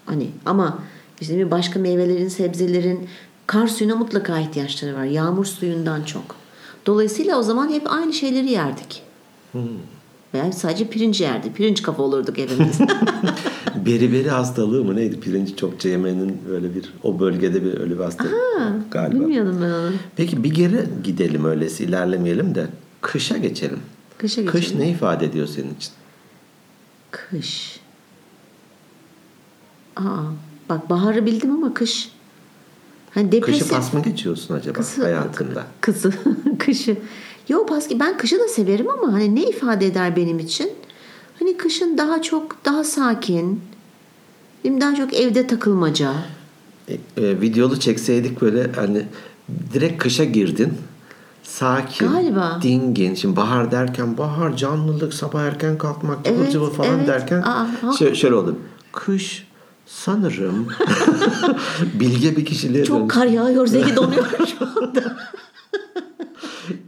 Hani 0.05 0.27
ama 0.45 0.79
Bizim 1.21 1.51
başka 1.51 1.79
meyvelerin, 1.79 2.27
sebzelerin 2.27 3.07
kar 3.47 3.67
suyuna 3.67 3.95
mutlaka 3.95 4.39
ihtiyaçları 4.39 4.95
var. 4.95 5.03
Yağmur 5.03 5.45
suyundan 5.45 6.03
çok. 6.03 6.35
Dolayısıyla 6.85 7.39
o 7.39 7.43
zaman 7.43 7.69
hep 7.69 7.91
aynı 7.91 8.13
şeyleri 8.13 8.49
yerdik. 8.49 9.03
Veya 10.33 10.51
sadece 10.51 10.87
pirinç 10.87 11.21
yerdik. 11.21 11.55
Pirinç 11.55 11.81
kafa 11.81 12.03
olurduk 12.03 12.37
hepimiz. 12.37 12.79
Beriberi 13.85 14.29
hastalığı 14.29 14.83
mı 14.83 14.95
neydi? 14.95 15.19
Pirinci 15.19 15.55
çokça 15.55 15.89
yemenin 15.89 16.37
böyle 16.49 16.75
bir 16.75 16.93
o 17.03 17.19
bölgede 17.19 17.63
bir 17.65 17.79
öyle 17.79 17.93
bir 17.99 18.03
hastalık 18.03 18.33
galiba. 18.91 19.19
Bilmiyordum 19.19 19.57
ben 19.61 19.69
onu. 19.69 19.91
Peki 20.15 20.43
bir 20.43 20.53
geri 20.53 20.85
gidelim 21.03 21.45
öylesi 21.45 21.83
ilerlemeyelim 21.83 22.55
de 22.55 22.67
kışa 23.01 23.37
geçelim. 23.37 23.79
Kışa 24.17 24.45
Kış 24.45 24.61
geçelim. 24.61 24.81
ne 24.81 24.89
ifade 24.89 25.25
ediyor 25.25 25.47
senin 25.47 25.75
için? 25.75 25.91
Kış. 27.11 27.79
Aa, 29.95 30.01
bak 30.69 30.89
baharı 30.89 31.25
bildim 31.25 31.51
ama 31.51 31.73
kış. 31.73 32.11
Hani 33.11 33.29
Kışı 33.29 33.41
depresif. 33.41 33.69
pas 33.69 33.93
mı 33.93 34.03
geçiyorsun 34.03 34.53
acaba 34.55 34.73
Kısı- 34.77 35.03
hayatında? 35.03 35.63
Kızı, 35.81 36.13
kışı. 36.59 36.97
Yo 37.49 37.65
paski 37.65 37.99
ben 37.99 38.17
kışı 38.17 38.39
da 38.39 38.47
severim 38.47 38.89
ama 38.89 39.13
hani 39.13 39.35
ne 39.35 39.43
ifade 39.43 39.85
eder 39.85 40.15
benim 40.15 40.39
için? 40.39 40.71
Hani 41.39 41.57
kışın 41.57 41.97
daha 41.97 42.21
çok 42.21 42.65
daha 42.65 42.83
sakin. 42.83 43.61
Benim 44.63 44.81
daha 44.81 44.95
çok 44.95 45.13
evde 45.13 45.47
takılmaca. 45.47 46.13
E, 46.87 46.93
e, 46.93 47.41
videolu 47.41 47.79
çekseydik 47.79 48.41
böyle 48.41 48.71
hani 48.75 49.05
direkt 49.73 50.03
kışa 50.03 50.23
girdin. 50.23 50.73
Sakin, 51.43 52.11
Galiba. 52.11 52.59
dingin. 52.63 53.15
Şimdi 53.15 53.35
bahar 53.35 53.71
derken 53.71 54.17
bahar, 54.17 54.57
canlılık, 54.57 55.13
sabah 55.13 55.41
erken 55.41 55.77
kalkmak, 55.77 56.25
cıvıl 56.25 56.37
Evet, 56.41 56.51
cıvıl 56.51 56.69
falan 56.69 56.97
evet. 56.97 57.07
derken 57.07 57.41
Aa, 57.41 57.67
şöyle, 57.99 58.15
şöyle 58.15 58.35
oldu. 58.35 58.57
Kış 58.91 59.47
sanırım 59.85 60.67
bilge 61.93 62.37
bir 62.37 62.45
kişiliğe 62.45 62.85
Çok 62.85 62.99
dönüş. 62.99 63.13
kar 63.13 63.25
yağıyor, 63.25 63.67
Zeki 63.67 63.95
donuyor 63.95 64.25
şu 64.59 64.65
anda. 64.81 65.17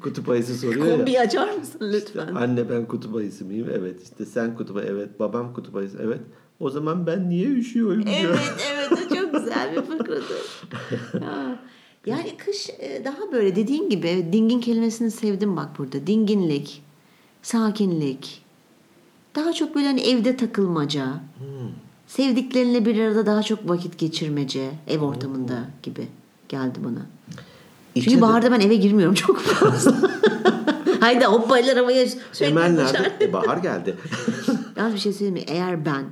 Kutup 0.01 0.29
ayısı 0.29 0.55
soruyor 0.55 0.85
ya. 0.85 0.97
Kombiyi 0.97 1.19
açar 1.19 1.57
mısın 1.57 1.79
lütfen? 1.93 2.35
Anne 2.35 2.69
ben 2.69 2.85
kutup 2.85 3.15
ayısı 3.15 3.45
mıyım? 3.45 3.67
Evet. 3.73 4.03
İşte 4.03 4.25
sen 4.25 4.55
kutup 4.55 4.77
ayı. 4.77 4.87
Evet. 4.87 5.19
Babam 5.19 5.53
kutup 5.53 5.75
ayısı. 5.75 5.97
Evet. 6.03 6.19
O 6.59 6.69
zaman 6.69 7.07
ben 7.07 7.29
niye 7.29 7.47
üşüyorum 7.47 8.05
diyor. 8.05 8.17
Evet 8.17 8.67
evet 8.73 8.91
o 8.91 9.15
çok 9.15 9.33
güzel 9.33 9.75
bir 9.75 9.81
fıkradır. 9.81 10.67
Ya. 11.21 11.59
Yani 12.05 12.37
kış 12.37 12.69
e, 12.69 13.05
daha 13.05 13.31
böyle 13.31 13.55
dediğin 13.55 13.89
gibi 13.89 14.27
dingin 14.33 14.59
kelimesini 14.59 15.11
sevdim 15.11 15.57
bak 15.57 15.69
burada. 15.77 16.07
Dinginlik, 16.07 16.83
sakinlik. 17.41 18.43
Daha 19.35 19.53
çok 19.53 19.75
böyle 19.75 19.87
hani 19.87 20.01
evde 20.01 20.37
takılmaca. 20.37 21.07
Sevdiklerinle 22.07 22.85
bir 22.85 22.99
arada 22.99 23.25
daha 23.25 23.43
çok 23.43 23.69
vakit 23.69 23.97
geçirmece 23.97 24.71
ev 24.87 25.01
ortamında 25.01 25.65
gibi 25.83 26.07
geldi 26.49 26.79
bana. 26.85 27.05
Çünkü 27.95 28.17
de- 28.17 28.21
baharda 28.21 28.51
ben 28.51 28.59
eve 28.59 28.75
girmiyorum 28.75 29.15
çok 29.15 29.39
fazla. 29.39 29.95
Haydi 30.99 31.25
hoppaylar 31.25 31.77
havaya 31.77 32.07
sürekli 32.07 32.55
dışarı. 32.55 32.75
nerede? 32.75 33.25
E, 33.25 33.33
bahar 33.33 33.57
geldi. 33.57 33.95
Yalnız 34.75 34.93
bir 34.93 34.99
şey 34.99 35.13
söyleyeyim 35.13 35.33
mi? 35.33 35.43
Eğer 35.47 35.85
ben 35.85 36.05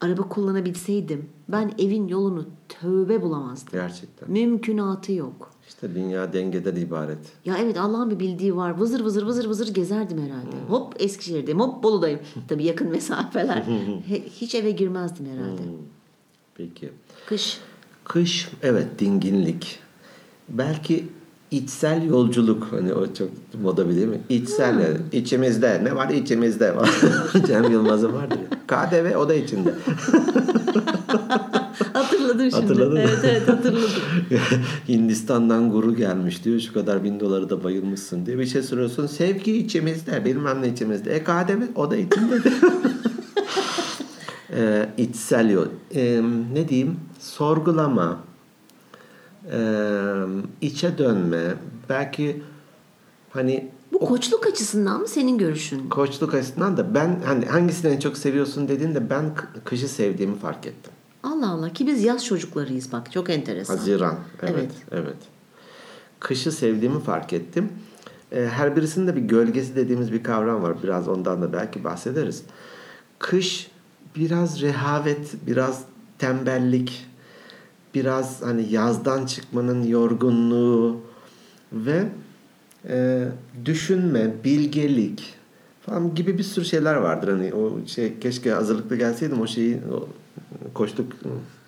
araba 0.00 0.22
kullanabilseydim 0.28 1.28
ben 1.48 1.72
evin 1.78 2.08
yolunu 2.08 2.46
tövbe 2.68 3.22
bulamazdım. 3.22 3.68
Gerçekten. 3.72 4.30
Mümkünatı 4.30 5.12
yok. 5.12 5.50
İşte 5.68 5.94
dünya 5.94 6.32
dengeden 6.32 6.76
ibaret. 6.76 7.18
Ya 7.44 7.56
evet 7.58 7.78
Allah'ın 7.78 8.10
bir 8.10 8.18
bildiği 8.18 8.56
var. 8.56 8.78
Vızır 8.78 9.00
vızır 9.00 9.22
vızır 9.22 9.44
vızır 9.46 9.74
gezerdim 9.74 10.18
herhalde. 10.18 10.56
Hop 10.68 10.94
Eskişehir'deyim, 10.98 11.60
hop 11.60 11.82
Bolu'dayım. 11.82 12.20
Tabii 12.48 12.64
yakın 12.64 12.88
mesafeler. 12.90 13.64
Hiç 14.40 14.54
eve 14.54 14.70
girmezdim 14.70 15.26
herhalde. 15.26 15.62
Peki. 16.54 16.92
Kış. 17.26 17.58
Kış 18.04 18.48
evet 18.62 18.86
dinginlik. 18.98 19.78
Belki 20.48 21.04
içsel 21.50 22.08
yolculuk 22.08 22.66
hani 22.70 22.92
o 22.94 23.14
çok 23.14 23.28
moda 23.62 23.88
bir 23.88 23.96
değil 23.96 24.08
mi? 24.08 24.20
İçsel 24.28 24.80
yani. 24.80 24.96
içimizde 25.12 25.84
ne 25.84 25.96
var 25.96 26.08
içimizde 26.08 26.76
var. 26.76 26.90
Cem 27.46 27.72
Yılmaz'ın 27.72 28.12
vardır 28.12 28.38
ya. 28.38 28.48
KDV 28.66 29.16
o 29.16 29.28
da 29.28 29.34
içinde. 29.34 29.74
Hatırladım 31.92 32.50
şimdi. 32.50 32.54
Hatırladın? 32.54 32.96
Evet 32.96 33.18
evet 33.24 33.48
hatırladım. 33.48 33.90
Hindistan'dan 34.88 35.70
guru 35.70 35.96
gelmiş 35.96 36.44
diyor. 36.44 36.60
Şu 36.60 36.72
kadar 36.72 37.04
bin 37.04 37.20
doları 37.20 37.50
da 37.50 37.64
bayılmışsın 37.64 38.26
diye 38.26 38.38
bir 38.38 38.46
şey 38.46 38.62
soruyorsun. 38.62 39.06
Sevgi 39.06 39.56
içimizde. 39.56 40.24
Bilmem 40.24 40.62
ne 40.62 40.68
içimizde. 40.68 41.14
E 41.14 41.24
KDV 41.24 41.62
o 41.74 41.90
da 41.90 41.96
içinde. 41.96 42.42
ee, 44.56 44.88
içsel 44.98 45.50
yol. 45.50 45.66
Ee, 45.94 46.22
ne 46.52 46.68
diyeyim? 46.68 46.96
Sorgulama. 47.20 48.18
İçe 50.60 50.98
dönme. 50.98 51.54
Belki 51.88 52.42
hani 53.30 53.70
Bu 53.92 53.98
koçluk 53.98 54.46
açısından 54.46 55.00
mı 55.00 55.08
senin 55.08 55.38
görüşün? 55.38 55.88
koçluk 55.88 56.34
açısından 56.34 56.76
da 56.76 56.94
ben 56.94 57.20
hani 57.26 57.46
hangisini 57.46 57.92
en 57.92 57.98
çok 58.00 58.16
seviyorsun 58.18 58.68
dediğinde 58.68 59.10
ben 59.10 59.24
kışı 59.64 59.88
sevdiğimi 59.88 60.38
fark 60.38 60.66
ettim. 60.66 60.92
Allah 61.22 61.48
Allah 61.50 61.72
ki 61.72 61.86
biz 61.86 62.04
yaz 62.04 62.24
çocuklarıyız 62.24 62.92
bak 62.92 63.12
çok 63.12 63.30
enteresan. 63.30 63.76
Haziran. 63.76 64.18
Evet, 64.42 64.54
Evet. 64.54 64.70
evet. 64.92 65.16
Kışı 66.20 66.52
sevdiğimi 66.52 67.00
fark 67.00 67.32
ettim. 67.32 67.68
Her 68.30 68.76
birisinin 68.76 69.06
de 69.06 69.16
bir 69.16 69.20
gölgesi 69.20 69.76
dediğimiz 69.76 70.12
bir 70.12 70.22
kavram 70.22 70.62
var. 70.62 70.82
Biraz 70.82 71.08
ondan 71.08 71.42
da 71.42 71.52
belki 71.52 71.84
bahsederiz. 71.84 72.42
Kış 73.18 73.70
biraz 74.16 74.60
rehavet, 74.62 75.34
biraz 75.46 75.84
tembellik, 76.18 77.06
biraz 77.94 78.42
hani 78.42 78.72
yazdan 78.72 79.26
çıkmanın 79.26 79.82
yorgunluğu 79.82 81.00
ve 81.72 82.04
e, 82.88 83.28
düşünme, 83.64 84.34
bilgelik 84.44 85.34
falan 85.80 86.14
gibi 86.14 86.38
bir 86.38 86.42
sürü 86.42 86.64
şeyler 86.64 86.94
vardır. 86.94 87.28
Hani 87.28 87.54
o 87.54 87.86
şey 87.86 88.18
keşke 88.18 88.50
hazırlıklı 88.50 88.96
gelseydim 88.96 89.40
o 89.40 89.46
şeyi 89.46 89.78
o 89.92 90.08
koştuk 90.74 91.12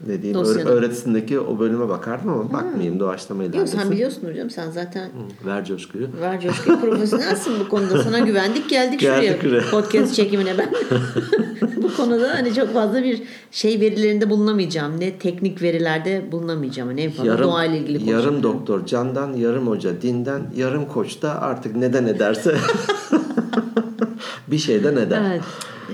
ne 0.07 0.23
diyeyim 0.23 0.35
Dosyanın. 0.40 0.66
öğretisindeki 0.71 1.40
o 1.40 1.59
bölüme 1.59 1.88
bakardım 1.88 2.28
ama 2.31 2.52
bakmayayım 2.52 3.00
doğaçlama 3.00 3.43
Yok 3.45 3.55
ilerlesin. 3.55 3.78
sen 3.78 3.90
biliyorsun 3.90 4.28
hocam 4.28 4.50
sen 4.50 4.71
zaten 4.71 5.05
Hı, 5.07 5.47
Ver 5.47 5.64
coşkuyu. 5.64 6.09
Ver 6.21 6.40
coşkuyu 6.40 6.81
profesyonelsin 6.81 7.52
bu 7.64 7.69
konuda. 7.69 8.02
Sana 8.02 8.19
güvendik 8.19 8.69
geldik, 8.71 9.00
Geldik 9.00 9.40
şuraya. 9.43 9.52
buraya. 9.62 9.71
Podcast 9.71 10.14
çekimine 10.14 10.59
ben. 10.59 10.71
bu 11.83 11.95
konuda 11.97 12.31
hani 12.35 12.55
çok 12.55 12.73
fazla 12.75 13.02
bir 13.02 13.23
şey 13.50 13.81
verilerinde 13.81 14.31
bulunamayacağım. 14.31 15.00
Ne 15.00 15.19
teknik 15.19 15.62
verilerde 15.62 16.33
bulunamayacağım. 16.33 16.97
Ne 16.97 17.11
fazla 17.11 17.31
Yarım, 17.33 17.45
doğayla 17.45 17.76
ilgili 17.76 17.99
konuşacağım. 17.99 18.25
yarım 18.25 18.43
doktor 18.43 18.87
candan, 18.87 19.33
yarım 19.33 19.66
hoca 19.66 20.02
dinden, 20.02 20.43
yarım 20.57 20.88
koç 20.88 21.23
da 21.23 21.40
artık 21.43 21.76
neden 21.76 22.07
ederse 22.07 22.57
bir 24.50 24.59
şeyden 24.59 24.97
eder. 24.97 25.23
Evet. 25.31 25.43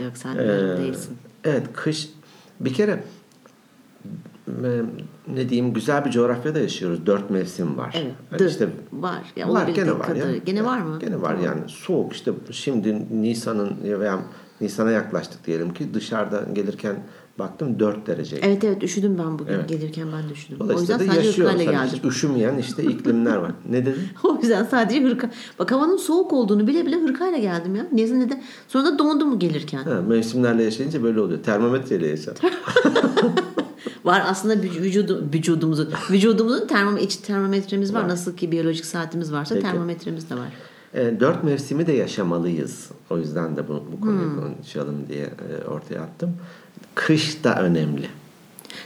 Yok 0.05 0.13
sen 0.15 0.35
Ee, 0.37 0.79
değilsin. 0.83 1.17
Evet 1.45 1.63
kış 1.73 2.09
bir 2.65 2.75
kere 2.75 3.05
e, 4.49 4.83
ne 5.29 5.49
diyeyim 5.49 5.73
güzel 5.75 6.05
bir 6.05 6.11
coğrafyada 6.11 6.59
yaşıyoruz. 6.59 7.07
Dört 7.07 7.31
mevsim 7.31 7.77
var. 7.79 8.03
Evet. 8.31 8.41
Dı. 8.41 8.49
işte 8.49 8.69
var. 8.93 9.23
Ya 9.37 9.49
var 9.49 9.69
gene 9.69 9.93
var 9.93 10.03
kadar. 10.07 10.29
ya. 10.29 10.37
Gene 10.37 10.65
var 10.65 10.79
mı? 10.79 10.99
Gene 11.01 11.23
var 11.23 11.29
Tamam. 11.29 11.45
yani. 11.45 11.61
Soğuk 11.67 12.13
işte 12.13 12.33
şimdi 12.51 13.07
Nisan'ın 13.23 13.77
veya 14.01 14.19
Nisan'a 14.61 14.91
yaklaştık 14.91 15.47
diyelim 15.47 15.75
ki 15.75 15.95
dışarıda 15.95 16.45
gelirken 16.53 16.97
baktım 17.39 17.79
4 17.81 18.07
derece. 18.07 18.37
Evet 18.43 18.65
evet 18.65 18.83
üşüdüm 18.83 19.19
ben 19.19 19.39
bugün. 19.39 19.53
Evet. 19.53 19.69
Gelirken 19.69 20.09
ben 20.13 20.29
de 20.29 20.33
üşüdüm. 20.33 20.59
O 20.61 20.81
yüzden 20.81 20.99
sadece 20.99 21.43
hırkayla 21.43 21.65
geldim. 21.73 21.99
Hiç 21.99 22.05
üşümeyen 22.05 22.57
işte 22.59 22.83
iklimler 22.85 23.37
var. 23.37 23.53
Ne 23.71 23.87
dedin? 23.87 24.03
O 24.25 24.37
yüzden 24.43 24.65
sadece 24.65 25.03
hırka. 25.03 25.31
Bak 25.59 25.73
havanın 25.73 25.97
soğuk 25.97 26.33
olduğunu 26.33 26.67
bile 26.67 26.87
bile 26.87 26.97
hırkayla 26.97 27.39
geldim 27.39 27.75
ya. 27.77 27.87
Neyse 27.93 28.19
neden? 28.19 28.43
Sonra 28.69 28.85
da 28.85 28.99
dondum 28.99 29.39
gelirken. 29.39 29.83
Ha, 29.83 30.01
mevsimlerle 30.09 30.63
yaşayınca 30.63 31.03
böyle 31.03 31.21
oluyor. 31.21 31.43
Termometreyle 31.43 32.07
yaşa. 32.07 32.33
Var 34.05 34.23
aslında 34.27 34.55
vüc- 34.55 34.81
vücudu, 34.83 35.25
vücudumuzun 35.35 35.89
vücudumuzun 36.11 36.67
termom 36.67 36.97
iç 36.99 37.17
termometremiz 37.17 37.95
var. 37.95 38.03
Var. 38.03 38.09
Nasıl 38.09 38.37
ki 38.37 38.53
biyolojik 38.53 38.85
saatimiz 38.85 39.33
varsa 39.33 39.55
Peki. 39.55 39.67
termometremiz 39.67 40.31
de 40.31 40.35
var. 40.35 40.49
E, 40.95 41.21
dört 41.21 41.45
mevsimi 41.45 41.87
de 41.87 41.93
yaşamalıyız. 41.93 42.91
O 43.11 43.19
yüzden 43.19 43.57
de 43.57 43.69
bu, 43.69 43.83
bu 43.93 44.01
konuyu 44.01 44.21
Hmm. 44.27 44.41
konuşalım 44.41 44.95
diye 45.09 45.25
e, 45.25 45.65
ortaya 45.69 46.01
attım. 46.01 46.31
Kış 46.95 47.45
da 47.45 47.55
önemli. 47.63 48.09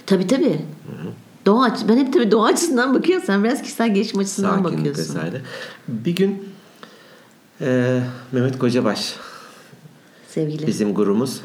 Tabii 0.06 0.26
tabii. 0.26 0.60
Doğa 1.46 1.64
aç- 1.64 1.88
ben 1.88 1.96
hep 1.96 2.12
tabii 2.12 2.30
doğa 2.30 2.46
açısından 2.46 2.94
bakıyorum. 2.94 3.24
Sen 3.26 3.44
biraz 3.44 3.62
kişisel 3.62 3.94
gelişim 3.94 4.18
açısından 4.20 4.50
Sakinlik 4.50 4.78
bakıyorsun. 4.78 5.02
vesaire. 5.14 5.40
Bir 5.88 6.16
gün 6.16 6.48
e, 7.60 8.00
Mehmet 8.32 8.58
Kocabaş 8.58 9.14
Sevgili. 10.28 10.66
bizim 10.66 10.94
gurumuz. 10.94 11.40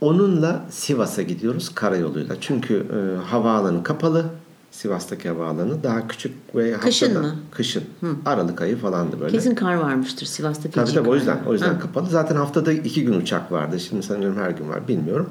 Onunla 0.00 0.64
Sivas'a 0.70 1.22
gidiyoruz 1.22 1.74
karayoluyla. 1.74 2.36
Çünkü 2.40 2.74
e, 2.92 3.24
havaalanı 3.26 3.82
kapalı. 3.82 4.24
Sivas'taki 4.70 5.28
havaalanı 5.28 5.82
daha 5.82 6.08
küçük 6.08 6.32
ve 6.54 6.72
Kışın 6.72 7.06
haftada- 7.06 7.22
mı? 7.26 7.36
Kışın. 7.50 7.84
Aralık 8.26 8.60
ayı 8.62 8.76
falandı 8.76 9.20
böyle. 9.20 9.32
Kesin 9.32 9.54
kar 9.54 9.74
varmıştır 9.74 10.26
Sivas'ta. 10.26 10.70
Tabii 10.70 10.92
tabii 10.92 11.08
o 11.08 11.14
yüzden 11.14 11.38
o 11.46 11.52
yüzden 11.52 11.68
Ha. 11.74 11.78
kapalı. 11.78 12.06
Zaten 12.10 12.36
haftada 12.36 12.72
iki 12.72 13.04
gün 13.04 13.12
uçak 13.20 13.52
vardı. 13.52 13.80
Şimdi 13.80 14.02
sanıyorum 14.02 14.38
her 14.38 14.50
gün 14.50 14.68
var 14.68 14.88
bilmiyorum. 14.88 15.30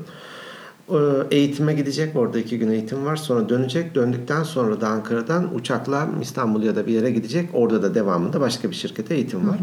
Ee, 0.90 0.96
Eğitime 1.32 1.74
gidecek. 1.74 2.16
Orada 2.16 2.40
iki 2.40 2.60
gün 2.60 2.72
eğitim 2.72 3.06
var. 3.06 3.16
Sonra 3.16 3.50
dönecek. 3.50 3.96
Döndükten 3.96 4.44
sonra 4.44 4.82
da 4.82 4.88
Ankara'dan 4.88 5.56
uçakla 5.56 6.10
İstanbul 6.22 6.64
ya 6.64 6.76
da 6.76 6.88
bir 6.88 6.94
yere 6.94 7.12
gidecek. 7.12 7.50
Orada 7.54 7.84
da 7.84 7.96
devamında 7.96 8.42
başka 8.42 8.70
bir 8.70 8.76
şirkete 8.76 9.16
eğitim 9.16 9.50
var. 9.50 9.58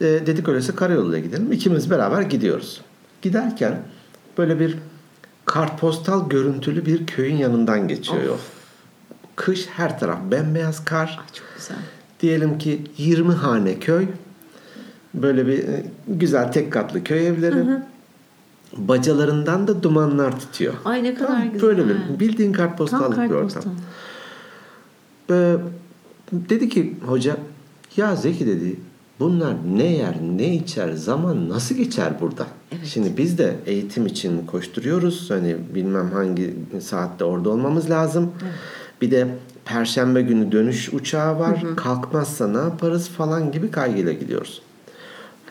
Ee, 0.00 0.04
dedik 0.04 0.48
öyleyse 0.48 0.74
karayoluyla 0.74 1.18
gidelim. 1.18 1.52
İkimiz 1.52 1.90
beraber 1.90 2.22
gidiyoruz. 2.22 2.80
Giderken 3.22 3.82
böyle 4.38 4.60
bir 4.60 4.78
kartpostal 5.44 6.28
görüntülü 6.28 6.86
bir 6.86 7.06
köyün 7.06 7.36
yanından 7.36 7.88
geçiyor 7.88 8.22
yol. 8.22 8.36
Kış 9.36 9.66
her 9.68 10.00
taraf 10.00 10.18
bembeyaz 10.30 10.84
kar. 10.84 11.18
Ay 11.20 11.26
çok 11.34 11.46
güzel. 11.56 11.76
Diyelim 12.20 12.58
ki 12.58 12.82
20 12.98 13.32
hane 13.32 13.78
köy. 13.78 14.06
Böyle 15.14 15.46
bir 15.46 15.58
e, 15.58 15.84
güzel 16.08 16.52
tek 16.52 16.72
katlı 16.72 17.04
köy 17.04 17.26
evleri. 17.26 17.64
Bacalarından 18.76 19.68
da 19.68 19.82
dumanlar 19.82 20.40
tutuyor. 20.40 20.74
Ay 20.84 21.04
ne 21.04 21.14
kadar 21.14 21.28
Tamam, 21.28 21.52
güzel. 21.52 21.68
Böyle 21.68 21.88
bir 21.88 22.20
bildiğin 22.20 22.52
Tam 22.52 22.66
kartpostallık 22.66 23.18
bir 23.18 23.34
ortam. 23.34 23.62
Ee, 25.30 25.56
dedi 26.32 26.68
ki 26.68 26.96
hoca 27.06 27.36
ya 27.96 28.16
Zeki 28.16 28.46
dedi 28.46 28.76
bunlar 29.20 29.54
ne 29.76 29.92
yer 29.92 30.14
ne 30.36 30.54
içer 30.54 30.92
zaman 30.92 31.48
nasıl 31.48 31.74
geçer 31.74 32.12
burada? 32.20 32.46
Evet. 32.72 32.86
Şimdi 32.86 33.16
biz 33.16 33.38
de 33.38 33.56
eğitim 33.66 34.06
için 34.06 34.46
koşturuyoruz. 34.46 35.30
Hani 35.30 35.56
bilmem 35.74 36.10
hangi 36.10 36.54
saatte 36.80 37.24
orada 37.24 37.50
olmamız 37.50 37.90
lazım. 37.90 38.32
Bir 39.02 39.10
de 39.10 39.28
perşembe 39.64 40.22
günü 40.22 40.52
dönüş 40.52 40.92
uçağı 40.92 41.38
var. 41.38 41.64
Kalkmazsa 41.76 42.48
ne 42.48 42.58
yaparız 42.58 43.08
falan 43.08 43.52
gibi 43.52 43.70
kaygıyla 43.70 44.12
gidiyoruz. 44.12 44.62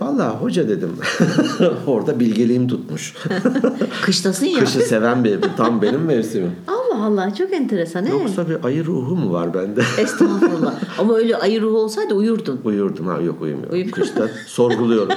Vallahi 0.02 0.38
hoca 0.38 0.70
dedim. 0.70 0.90
orada 1.88 2.20
bilgeliğim 2.20 2.68
tutmuş. 2.68 3.14
Kıştasın 4.02 4.46
ya. 4.46 4.60
Kışı 4.60 4.80
seven 4.80 5.24
bir 5.24 5.40
tam 5.58 5.82
benim 5.82 6.02
mevsimim. 6.02 6.52
Allah 6.68 7.06
Allah 7.06 7.36
çok 7.36 7.54
enteresan. 7.54 8.06
he? 8.06 8.10
Yoksa 8.10 8.50
bir 8.50 8.64
ayı 8.64 8.86
ruhu 8.86 9.16
mu 9.16 9.34
var 9.34 9.54
bende? 9.54 9.82
Estağfurullah. 9.98 10.74
Ama 10.98 11.16
öyle 11.16 11.36
ayı 11.38 11.62
ruhu 11.62 11.78
olsaydı 11.78 12.14
uyurdun. 12.14 12.62
Uyurdum 12.64 13.08
ha 13.08 13.18
yok 13.22 13.42
uyumuyorum. 13.42 13.74
Uyum- 13.74 13.92
Kışta 13.92 14.28
sorguluyorum. 14.48 15.10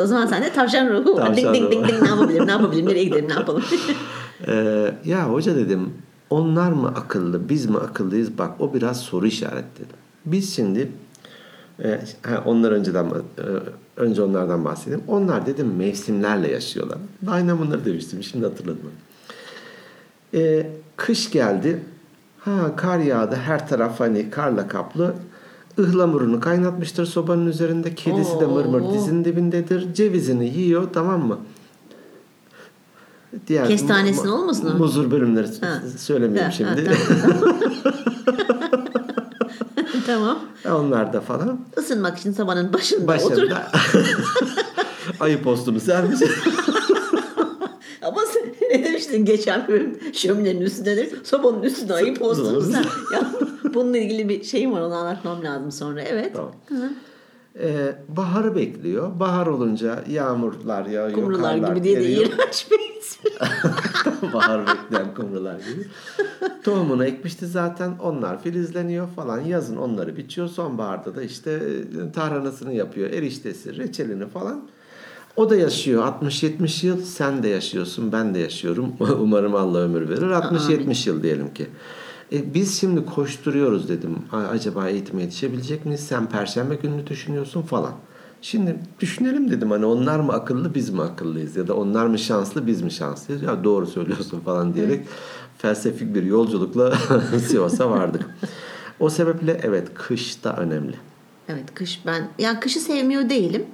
O 0.00 0.06
zaman 0.06 0.26
sende 0.26 0.52
tavşan 0.52 0.88
ruhu 0.88 1.16
var. 1.16 1.26
Tavşan 1.26 1.54
Ding 1.54 1.72
ding 1.72 1.72
ding 1.72 1.88
ding 1.88 2.02
ne 2.02 2.08
yapabilirim 2.08 2.46
ne 2.46 2.50
yapabilirim 2.50 2.86
nereye 2.88 3.04
giderim 3.04 3.28
ne 3.28 3.32
yapalım. 3.32 3.62
Ee, 4.48 4.94
ya 5.04 5.30
hoca 5.32 5.56
dedim 5.56 5.90
onlar 6.30 6.72
mı 6.72 6.88
akıllı 6.88 7.48
biz 7.48 7.66
mi 7.66 7.76
akıllıyız 7.76 8.38
bak 8.38 8.50
o 8.60 8.74
biraz 8.74 9.00
soru 9.00 9.26
işareti 9.26 9.76
dedim. 9.76 9.96
Biz 10.26 10.56
şimdi 10.56 10.88
e, 11.84 12.00
ha, 12.22 12.42
onlar 12.46 12.72
önceden 12.72 13.04
e, 13.06 13.10
önce 13.96 14.22
onlardan 14.22 14.64
bahsedeyim. 14.64 15.02
Onlar 15.08 15.46
dedim 15.46 15.76
mevsimlerle 15.76 16.50
yaşıyorlar. 16.50 16.98
Aynen 17.28 17.58
bunları 17.58 17.84
demiştim 17.84 18.22
şimdi 18.22 18.44
hatırladım. 18.46 18.90
Ee, 20.34 20.66
kış 20.96 21.30
geldi. 21.30 21.82
Ha 22.38 22.76
kar 22.76 22.98
yağdı 22.98 23.36
her 23.36 23.68
taraf 23.68 24.00
hani 24.00 24.30
karla 24.30 24.68
kaplı. 24.68 25.14
Ihlamurunu 25.78 26.40
kaynatmıştır 26.40 27.06
sobanın 27.06 27.46
üzerinde. 27.46 27.94
Kedisi 27.94 28.40
de 28.40 28.46
mır 28.46 28.64
mır 28.64 28.80
Oo. 28.80 28.94
dizinin 28.94 29.24
dibindedir. 29.24 29.94
Cevizini 29.94 30.48
yiyor 30.58 30.88
tamam 30.92 31.26
mı? 31.26 31.38
Diğer 33.46 33.68
Kestanesini 33.68 34.30
olmasın 34.30 34.70
o? 34.74 34.78
Muzur 34.78 35.10
bölümleri 35.10 35.46
Ha. 35.60 35.82
söylemiyorum 35.96 36.44
Ha, 36.46 36.50
şimdi. 36.50 36.88
ha, 36.88 36.94
tamam. 37.22 37.56
Onlar 40.70 41.12
da 41.12 41.20
falan. 41.20 41.60
Isınmak 41.78 42.18
için 42.18 42.32
sobanın 42.32 42.72
başında, 42.72 43.12
otur. 43.16 43.30
Başında 43.36 43.70
ayı 45.20 45.42
postunu 45.42 45.80
sermiş. 45.80 46.20
Ama 48.02 48.20
sen 48.32 48.42
ne 48.70 48.84
demiştin 48.84 49.24
geçen 49.24 49.68
bölüm 49.68 49.98
şöminenin 50.12 50.60
üstünde 50.60 50.96
de 50.96 51.10
sobanın 51.24 51.62
üstüne 51.62 51.92
ayıp 51.92 52.22
olsun 52.22 52.72
sen. 52.72 52.84
Ya, 53.14 53.30
bununla 53.74 53.98
ilgili 53.98 54.28
bir 54.28 54.44
şeyim 54.44 54.72
var 54.72 54.80
onu 54.80 54.94
anlatmam 54.94 55.44
lazım 55.44 55.72
sonra. 55.72 56.02
Evet. 56.02 56.32
Tamam. 56.34 56.52
Ee, 57.60 57.96
baharı 58.08 58.56
bekliyor. 58.56 59.20
Bahar 59.20 59.46
olunca 59.46 60.04
yağmurlar 60.08 60.86
yağıyor. 60.86 61.14
Kumrular 61.14 61.56
gibi 61.56 61.84
diye 61.84 62.00
de 62.00 62.04
eriyor. 62.04 62.24
iğrenç 62.24 62.66
bir 62.70 63.00
ismi. 63.00 63.30
Bahar 64.32 64.60
bekleyen 64.66 65.14
kumrular 65.14 65.54
gibi. 65.54 65.86
Tohumunu 66.64 67.04
ekmişti 67.04 67.46
zaten. 67.46 67.92
Onlar 68.02 68.42
filizleniyor 68.42 69.08
falan. 69.08 69.40
Yazın 69.40 69.76
onları 69.76 70.16
biçiyor. 70.16 70.48
Sonbaharda 70.48 71.14
da 71.14 71.22
işte 71.22 71.50
e, 71.50 72.12
tarhanasını 72.12 72.72
yapıyor. 72.72 73.10
Eriştesi, 73.10 73.76
reçelini 73.76 74.28
falan. 74.28 74.68
O 75.36 75.50
da 75.50 75.56
yaşıyor 75.56 76.12
60-70 76.22 76.86
yıl. 76.86 77.02
Sen 77.02 77.42
de 77.42 77.48
yaşıyorsun. 77.48 78.12
Ben 78.12 78.34
de 78.34 78.38
yaşıyorum. 78.38 78.92
Umarım 79.20 79.54
Allah 79.54 79.78
ömür 79.78 80.08
verir. 80.08 80.22
60-70 80.22 81.08
yıl 81.08 81.22
diyelim 81.22 81.54
ki. 81.54 81.66
E, 82.32 82.54
biz 82.54 82.80
şimdi 82.80 83.06
koşturuyoruz 83.06 83.88
dedim. 83.88 84.16
Acaba 84.32 84.88
eğitime 84.88 85.22
yetişebilecek 85.22 85.86
miyiz? 85.86 86.00
Sen 86.00 86.28
perşembe 86.28 86.74
gününü 86.74 87.06
düşünüyorsun 87.06 87.62
falan. 87.62 87.92
Şimdi 88.42 88.76
düşünelim 89.00 89.50
dedim 89.50 89.70
hani 89.70 89.86
onlar 89.86 90.20
mı 90.20 90.32
akıllı 90.32 90.74
biz 90.74 90.90
mi 90.90 91.02
akıllıyız 91.02 91.56
ya 91.56 91.68
da 91.68 91.74
onlar 91.74 92.06
mı 92.06 92.18
şanslı 92.18 92.66
biz 92.66 92.82
mi 92.82 92.90
şanslıyız 92.90 93.42
ya 93.42 93.64
doğru 93.64 93.86
söylüyorsun 93.86 94.40
falan 94.40 94.74
diyerek 94.74 95.06
felsefik 95.58 96.14
bir 96.14 96.22
yolculukla 96.22 96.98
Sivas'a 97.48 97.90
vardık. 97.90 98.26
O 99.00 99.10
sebeple 99.10 99.60
evet 99.62 99.88
kış 99.94 100.44
da 100.44 100.56
önemli. 100.56 100.94
Evet 101.48 101.74
kış 101.74 102.02
ben 102.06 102.28
yani 102.38 102.60
kışı 102.60 102.80
sevmiyor 102.80 103.28
değilim. 103.28 103.66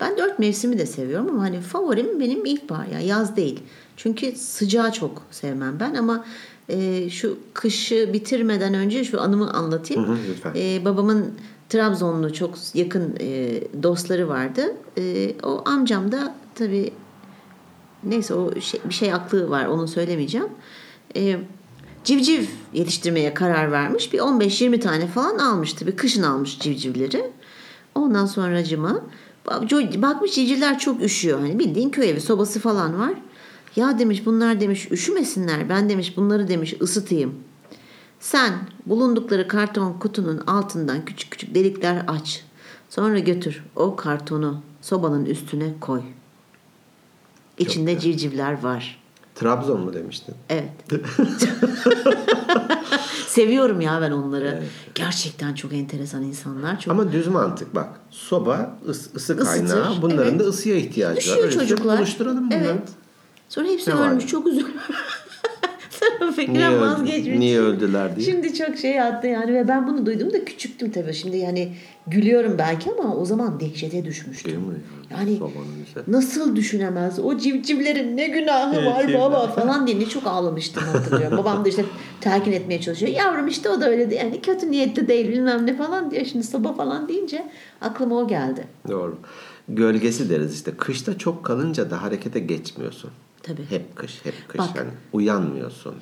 Ben 0.00 0.18
dört 0.18 0.38
mevsimi 0.38 0.78
de 0.78 0.86
seviyorum 0.86 1.28
ama 1.30 1.42
hani 1.42 1.60
favorim 1.60 2.20
benim 2.20 2.44
ilkbahar 2.44 2.86
ya 2.86 3.00
yaz 3.00 3.36
değil. 3.36 3.60
Çünkü 3.96 4.32
sıcağı 4.36 4.92
çok 4.92 5.22
sevmem 5.30 5.80
ben 5.80 5.94
ama 5.94 6.24
e, 6.68 7.10
şu 7.10 7.38
kışı 7.54 8.10
bitirmeden 8.12 8.74
önce 8.74 9.04
şu 9.04 9.20
anımı 9.20 9.50
anlatayım. 9.50 10.04
Hı 10.04 10.12
hı, 10.12 10.18
lütfen. 10.30 10.52
E, 10.56 10.84
babamın 10.84 11.34
Trabzonlu 11.68 12.32
çok 12.32 12.54
yakın 12.74 13.16
e, 13.20 13.60
dostları 13.82 14.28
vardı. 14.28 14.62
E, 14.98 15.34
o 15.42 15.62
amcam 15.66 16.12
da 16.12 16.34
tabii 16.54 16.92
neyse 18.04 18.34
o 18.34 18.60
şey, 18.60 18.80
bir 18.88 18.94
şey 18.94 19.12
aklı 19.12 19.50
var 19.50 19.66
onu 19.66 19.88
söylemeyeceğim. 19.88 20.48
E, 21.16 21.36
civciv 22.04 22.42
yetiştirmeye 22.72 23.34
karar 23.34 23.72
vermiş. 23.72 24.12
Bir 24.12 24.18
15-20 24.18 24.80
tane 24.80 25.06
falan 25.06 25.38
almıştı. 25.38 25.86
Bir 25.86 25.96
kışın 25.96 26.22
almış 26.22 26.58
civcivleri. 26.58 27.30
Ondan 27.94 28.26
sonracıma 28.26 29.00
bakmış 29.96 30.34
civcivler 30.34 30.78
çok 30.78 31.02
üşüyor. 31.02 31.40
Hani 31.40 31.58
bildiğin 31.58 31.90
köy 31.90 32.10
evi 32.10 32.20
sobası 32.20 32.60
falan 32.60 32.98
var. 32.98 33.14
Ya 33.76 33.98
demiş 33.98 34.26
bunlar 34.26 34.60
demiş 34.60 34.88
üşümesinler. 34.90 35.68
Ben 35.68 35.88
demiş 35.88 36.16
bunları 36.16 36.48
demiş 36.48 36.74
ısıtayım. 36.80 37.34
Sen 38.20 38.52
bulundukları 38.86 39.48
karton 39.48 39.92
kutunun 39.92 40.38
altından 40.38 41.04
küçük 41.04 41.30
küçük 41.30 41.54
delikler 41.54 42.04
aç. 42.06 42.44
Sonra 42.90 43.18
götür 43.18 43.64
o 43.76 43.96
kartonu 43.96 44.62
sobanın 44.80 45.24
üstüne 45.24 45.74
koy. 45.80 46.02
İçinde 47.58 47.98
civcivler 47.98 48.62
var. 48.62 49.02
Trabzon 49.34 49.80
mu 49.80 49.94
demiştin? 49.94 50.34
Evet. 50.48 50.70
Seviyorum 53.26 53.80
ya 53.80 54.00
ben 54.00 54.10
onları. 54.10 54.62
Gerçekten 54.94 55.54
çok 55.54 55.72
enteresan 55.72 56.22
insanlar. 56.22 56.80
Çok 56.80 56.92
Ama 56.92 57.12
düz 57.12 57.28
mantık 57.28 57.74
bak. 57.74 57.88
Soba 58.10 58.78
ıs, 58.88 59.14
ısı 59.14 59.16
Isıtır, 59.16 59.44
kaynağı. 59.44 60.02
Bunların 60.02 60.30
evet. 60.30 60.40
da 60.40 60.44
ısıya 60.44 60.76
ihtiyacı 60.76 61.16
var. 61.16 61.20
Üşüyor 61.20 61.38
Öyleyse 61.38 61.58
çocuklar. 61.58 61.98
Buluşturalım 61.98 62.50
bunları. 62.50 62.64
Evet. 62.64 62.88
Sonra 63.48 63.68
hepsi 63.68 63.90
Ne 63.90 63.94
var 63.94 64.08
ölmüş. 64.10 64.24
ya? 64.24 64.28
Çok 64.28 64.46
üzülmüş. 64.46 64.72
Sonra 65.90 66.32
Fikren 66.32 66.80
vazgeçmiş. 66.80 67.38
niye 67.38 67.60
öldüler 67.60 68.16
diye. 68.16 68.26
Şimdi 68.26 68.54
çok 68.54 68.76
şey 68.76 69.00
attı 69.00 69.26
yani 69.26 69.54
ve 69.54 69.68
ben 69.68 69.86
bunu 69.86 70.06
duydum 70.06 70.32
da 70.32 70.44
küçüktüm 70.44 70.90
tabii. 70.90 71.14
Şimdi 71.14 71.36
yani 71.36 71.72
gülüyorum 72.06 72.54
belki 72.58 72.90
ama 72.98 73.16
o 73.16 73.24
zaman 73.24 73.60
dehşete 73.60 74.04
düşmüştüm. 74.04 74.52
Değil 74.52 74.64
mi? 74.66 74.74
Yani 75.10 75.38
nasıl 76.08 76.56
düşünemez? 76.56 77.18
O 77.18 77.36
civcivlerin 77.38 78.16
ne 78.16 78.28
günahı 78.28 78.86
var 78.86 79.14
baba 79.14 79.46
falan 79.46 79.86
diye 79.86 79.98
ne 80.00 80.06
çok 80.06 80.26
ağlamıştım 80.26 80.82
hatırlıyorum. 80.92 81.38
Babam 81.44 81.64
da 81.64 81.68
işte 81.68 81.84
telkin 82.20 82.52
etmeye 82.52 82.80
çalışıyor. 82.80 83.12
Yavrum 83.12 83.48
işte 83.48 83.68
o 83.68 83.80
da 83.80 83.88
öyle. 83.90 84.14
Yani 84.14 84.40
kötü 84.40 84.70
niyetli 84.70 85.08
değil 85.08 85.28
bilmem 85.28 85.66
ne 85.66 85.76
falan 85.76 86.10
diyor. 86.10 86.24
Şimdi 86.24 86.44
sabah 86.46 86.76
falan 86.76 87.08
deyince 87.08 87.46
aklıma 87.80 88.16
o 88.16 88.28
geldi. 88.28 88.64
Doğru. 88.88 89.18
Gölgesi 89.68 90.30
deriz 90.30 90.54
işte. 90.54 90.70
Kışta 90.76 91.18
çok 91.18 91.44
kalınca 91.44 91.90
da 91.90 92.02
harekete 92.02 92.40
geçmiyorsun. 92.40 93.10
Tabii. 93.48 93.66
Hep 93.70 93.96
kış, 93.96 94.24
hep 94.24 94.48
kış. 94.48 94.58
Bak. 94.58 94.76
Yani 94.76 94.90
uyanmıyorsun. 95.12 95.94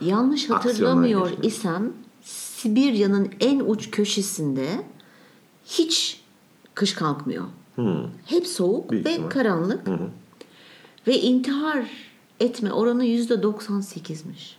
Yanlış 0.00 0.50
hatırlamıyor 0.50 1.30
isem 1.42 1.92
Sibirya'nın 2.22 3.30
en 3.40 3.60
uç 3.60 3.90
köşesinde 3.90 4.66
hiç 5.64 6.20
kış 6.74 6.94
kalkmıyor. 6.94 7.44
Hmm. 7.74 8.06
Hep 8.26 8.46
soğuk 8.46 8.90
Büyük 8.90 9.06
ve 9.06 9.12
ihtimal. 9.12 9.28
karanlık. 9.30 9.88
Ve 11.06 11.20
intihar 11.20 11.86
etme 12.42 12.72
oranı 12.72 13.04
%98'miş. 13.04 14.56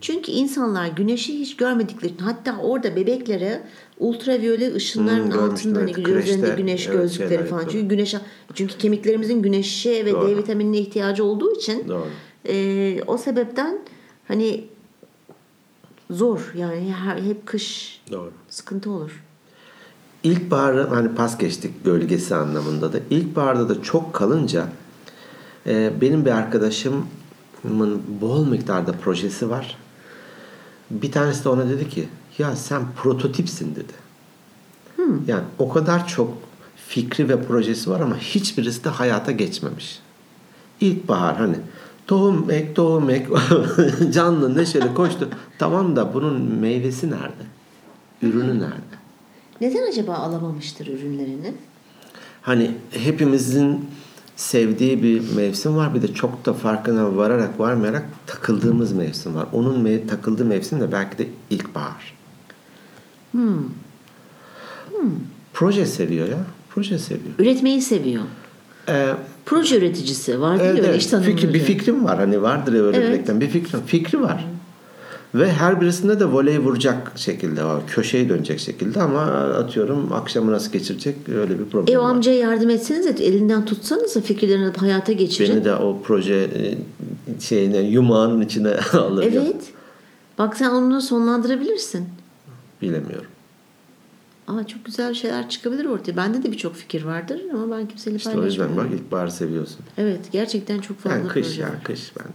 Çünkü 0.00 0.32
insanlar 0.32 0.88
güneşi 0.88 1.40
hiç 1.40 1.56
görmedikleri 1.56 2.12
için 2.12 2.24
hatta 2.24 2.58
orada 2.58 2.96
bebeklere 2.96 3.62
ultraviyole 3.98 4.74
ışınların 4.74 5.32
Hmm, 5.32 5.38
altında 5.38 5.80
evet. 5.80 6.02
Kreşte, 6.02 6.54
güneş 6.56 6.86
evet, 6.86 6.96
gözlükleri 6.98 7.28
şeyler 7.28 7.46
falan. 7.46 7.60
yapıyorlar. 7.60 7.72
Çünkü 7.72 7.88
güneş 7.88 8.14
çünkü 8.54 8.78
kemiklerimizin 8.78 9.42
güneşe 9.42 10.04
ve 10.04 10.12
Doğru. 10.12 10.28
D 10.28 10.36
vitaminine 10.36 10.78
ihtiyacı 10.78 11.24
olduğu 11.24 11.54
için 11.54 11.88
Doğru. 11.88 12.06
e, 12.48 13.02
o 13.06 13.18
sebepten 13.18 13.78
hani 14.28 14.64
zor 16.10 16.52
yani 16.56 16.92
her, 16.92 17.22
hep 17.22 17.46
kış 17.46 18.00
Doğru. 18.12 18.30
sıkıntı 18.48 18.90
olur. 18.90 19.22
İlkbaharı 20.22 20.86
hani 20.86 21.14
pas 21.14 21.38
geçtik 21.38 21.84
gölgesi 21.84 22.34
anlamında 22.34 22.92
da. 22.92 22.98
İlkbaharda 23.10 23.68
da 23.68 23.82
çok 23.82 24.12
kalınca 24.14 24.66
benim 26.00 26.24
bir 26.24 26.30
arkadaşımın 26.30 28.02
bol 28.20 28.46
miktarda 28.46 28.92
projesi 28.92 29.50
var. 29.50 29.76
Bir 30.90 31.12
tanesi 31.12 31.44
de 31.44 31.48
ona 31.48 31.68
dedi 31.68 31.88
ki 31.88 32.08
ya 32.38 32.56
sen 32.56 32.82
prototipsin 32.96 33.76
dedi. 33.76 33.92
Yani 35.26 35.44
o 35.58 35.68
kadar 35.68 36.08
çok 36.08 36.32
fikri 36.88 37.28
ve 37.28 37.42
projesi 37.42 37.90
var 37.90 38.00
ama 38.00 38.18
hiçbirisi 38.18 38.84
de 38.84 38.88
hayata 38.88 39.32
geçmemiş. 39.32 39.98
İlkbahar 40.80 41.36
hani 41.36 41.56
tohum 42.06 42.50
ek 42.50 42.74
tohum 42.74 43.10
ek 43.10 43.26
canlı 44.12 44.56
neşeli 44.56 44.94
koştu. 44.94 45.28
Tamam 45.58 45.96
da 45.96 46.14
bunun 46.14 46.42
meyvesi 46.42 47.10
nerede? 47.10 47.46
Ürünü 48.22 48.58
nerede? 48.58 48.96
Neden 49.60 49.88
acaba 49.88 50.14
alamamıştır 50.14 50.86
ürünlerini? 50.86 51.54
Hani 52.42 52.70
hepimizin 52.90 53.90
sevdiği 54.36 55.02
bir 55.02 55.34
mevsim 55.36 55.76
var. 55.76 55.94
Bir 55.94 56.02
de 56.02 56.14
çok 56.14 56.46
da 56.46 56.52
farkına 56.52 57.16
vararak 57.16 57.60
varmayarak 57.60 58.04
takıldığımız 58.26 58.92
mevsim 58.92 59.34
var. 59.34 59.46
Onun 59.52 59.84
me- 59.84 60.06
takıldığı 60.06 60.44
mevsim 60.44 60.80
de 60.80 60.92
belki 60.92 61.18
de 61.18 61.26
ilkbahar. 61.50 62.16
Proje 65.52 65.86
seviyor 65.86 66.28
ya. 66.28 66.38
Proje 66.70 66.98
seviyor. 66.98 67.34
Üretmeyi 67.38 67.82
seviyor. 67.82 68.22
Ee, 68.88 69.08
Proje 69.46 69.78
üreticisi 69.78 70.40
var 70.40 70.58
değil 70.58 70.70
evet, 70.70 70.78
öyle 70.78 70.88
evet. 70.90 71.00
iş 71.02 71.06
tanımları. 71.06 71.30
Fikri- 71.32 71.54
bir 71.54 71.60
fikrim 71.60 72.04
var. 72.04 72.18
Hani 72.18 72.42
vardır 72.42 72.72
ya 72.72 72.82
öyle 72.82 72.96
Evet. 72.96 73.08
bir 73.12 73.18
reklam. 73.18 73.40
Bir 73.40 73.48
fikrim, 73.48 73.80
fikri 73.86 74.22
var. 74.22 74.44
Ve 75.38 75.52
her 75.52 75.80
birisinde 75.80 76.20
de 76.20 76.24
voley 76.24 76.58
vuracak 76.58 77.12
şekilde 77.16 77.64
var. 77.64 77.82
Köşeyi 77.86 78.28
dönecek 78.28 78.60
şekilde 78.60 79.00
ama 79.02 79.20
atıyorum 79.22 80.12
akşamı 80.12 80.52
nasıl 80.52 80.72
geçirecek 80.72 81.16
öyle 81.28 81.58
bir 81.58 81.64
problem 81.64 81.94
E 81.94 81.98
o 81.98 82.02
var. 82.04 82.10
amcaya 82.10 82.36
yardım 82.38 82.70
etseniz 82.70 83.06
elinden 83.06 83.64
tutsanız 83.64 84.20
fikirlerini 84.20 84.76
hayata 84.76 85.12
geçirin. 85.12 85.54
Beni 85.56 85.64
de 85.64 85.74
o 85.74 86.02
proje 86.04 86.34
e, 86.34 86.74
şeyine 87.40 87.78
yumağının 87.78 88.40
içine 88.40 88.74
alır. 88.92 89.24
Evet. 89.32 89.56
Bak 90.38 90.56
sen 90.56 90.70
onu 90.70 91.00
sonlandırabilirsin. 91.02 92.04
Bilemiyorum. 92.82 93.26
Aa 94.48 94.66
çok 94.66 94.84
güzel 94.84 95.14
şeyler 95.14 95.48
çıkabilir 95.48 95.84
ortaya. 95.84 96.16
Bende 96.16 96.42
de 96.42 96.52
birçok 96.52 96.74
fikir 96.76 97.04
vardır 97.04 97.40
ama 97.54 97.76
ben 97.78 97.88
kimseyle 97.88 98.16
İşte 98.16 98.30
o 98.30 98.44
yüzden 98.44 98.58
paylaşmıyorum. 98.66 98.92
bak 98.92 99.00
ilkbahar 99.00 99.28
seviyorsun. 99.28 99.78
Evet 99.98 100.20
gerçekten 100.32 100.80
çok 100.80 100.98
fazla 100.98 101.16
Yani 101.18 101.28
kış 101.28 101.58
ya 101.58 101.66
var. 101.68 101.82
kış 101.84 102.12
ben. 102.18 102.26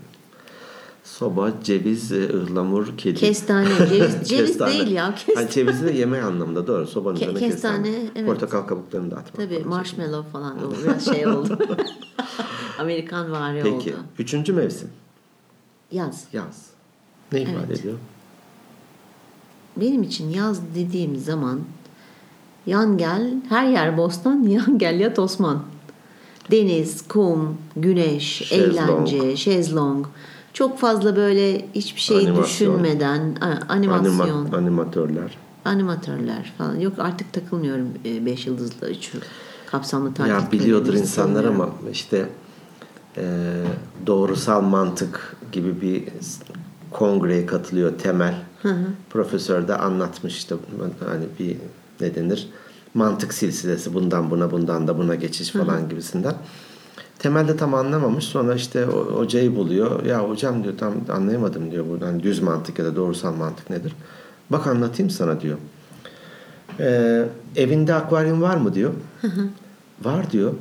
Soba, 1.04 1.52
ceviz, 1.64 2.12
e, 2.12 2.30
ıhlamur, 2.30 2.98
kedi. 2.98 3.20
Kestane, 3.20 3.68
ceviz, 3.90 4.14
ceviz 4.14 4.28
Kestane. 4.48 4.72
değil 4.74 4.92
ya. 4.92 5.16
Kestane. 5.16 5.36
Hani 5.36 5.50
cevizi 5.50 5.86
de 5.86 5.92
yemek 5.92 6.24
anlamında 6.24 6.68
doğru. 6.68 6.88
Sobanın 6.88 7.16
Ke- 7.16 7.22
üzerine 7.22 7.40
kestane, 7.40 7.84
kestane. 7.84 8.10
evet. 8.16 8.26
Portakal 8.28 8.62
kabuklarını 8.62 9.12
da 9.12 9.16
atmak. 9.16 9.34
Tabii 9.36 9.56
falan. 9.64 9.68
marshmallow 9.70 10.32
falan 10.32 10.58
o 10.68 10.72
biraz 10.84 11.06
şey 11.06 11.28
oldu. 11.28 11.60
Amerikan 12.80 13.32
vari 13.32 13.60
Peki. 13.64 13.76
oldu. 13.76 14.00
Üçüncü 14.20 14.54
mevsim. 14.54 14.90
Yaz. 15.92 16.24
Yaz. 16.34 16.68
Ne 17.32 17.42
ifade 17.42 17.58
Evet. 17.68 17.80
ediyor? 17.80 17.98
Benim 19.78 20.04
için 20.04 20.30
yaz 20.30 20.62
dediğim 20.76 21.16
zaman 21.16 21.60
yan 22.66 22.98
gel, 22.98 23.34
her 23.50 23.68
yer 23.68 23.98
bostan, 23.98 24.44
yan 24.48 24.78
gel 24.78 25.00
yat 25.00 25.20
Osman. 25.20 25.64
Deniz, 26.52 27.08
kum, 27.08 27.58
güneş, 27.76 28.24
Şezlong. 28.48 28.90
eğlence, 28.90 29.38
şezlong. 29.38 30.06
Çok 30.54 30.80
fazla 30.80 31.16
böyle 31.16 31.66
hiçbir 31.76 32.02
şey 32.02 32.18
Animasyon. 32.18 32.44
düşünmeden 32.44 33.36
animasyon, 33.70 34.46
Anima- 34.46 34.56
animatörler. 34.58 35.38
animatörler 35.66 36.54
falan. 36.58 36.76
Yok 36.80 36.94
artık 36.98 37.34
takılmıyorum 37.34 37.88
5 38.26 38.48
yıldızlı, 38.48 38.90
3 38.90 39.12
kapsamlı 39.72 40.14
tatil. 40.14 40.32
Ya 40.32 40.52
biliyordur 40.52 40.94
insanlar 40.94 41.44
ama 41.44 41.70
işte 41.92 42.30
e, 43.18 43.24
doğrusal 44.08 44.62
mantık 44.62 45.36
gibi 45.52 45.82
bir 45.82 46.04
kongreye 46.92 47.46
katılıyor 47.46 47.98
temel. 48.00 48.36
Profesör 49.10 49.68
de 49.68 49.76
anlatmış 49.76 50.38
işte 50.38 50.56
hani 51.08 51.26
bir 51.40 51.58
ne 52.02 52.16
denir 52.16 52.48
mantık 52.94 53.34
silsilesi 53.34 53.94
bundan 53.94 54.32
buna 54.32 54.52
bundan 54.52 54.88
da 54.88 54.98
buna 54.98 55.16
geçiş 55.16 55.50
falan 55.52 55.90
gibisinden. 55.90 56.36
Temelde 57.22 57.58
tam 57.58 57.74
anlamamış 57.74 58.26
sonra 58.26 58.56
işte 58.56 58.84
hocayı 59.14 59.56
buluyor. 59.56 60.06
Ya 60.06 60.30
hocam 60.30 60.64
diyor 60.64 60.78
tam 60.78 60.94
anlayamadım 61.10 61.72
diyor 61.72 61.86
buradan 61.90 62.24
düz 62.24 62.42
mantık 62.42 62.80
ya 62.80 62.86
da 62.86 62.96
doğrusal 62.96 63.36
mantık 63.36 63.70
nedir? 63.70 63.96
Bak 64.50 64.68
anlatayım 64.68 65.10
sana 65.10 65.42
diyor. 65.42 65.58
Ee, 66.80 67.26
evinde 67.56 67.94
akvaryum 67.94 68.42
var 68.42 68.58
mı 68.58 68.74
diyor. 68.74 68.92
Var 70.04 70.32
diyor. 70.32 70.54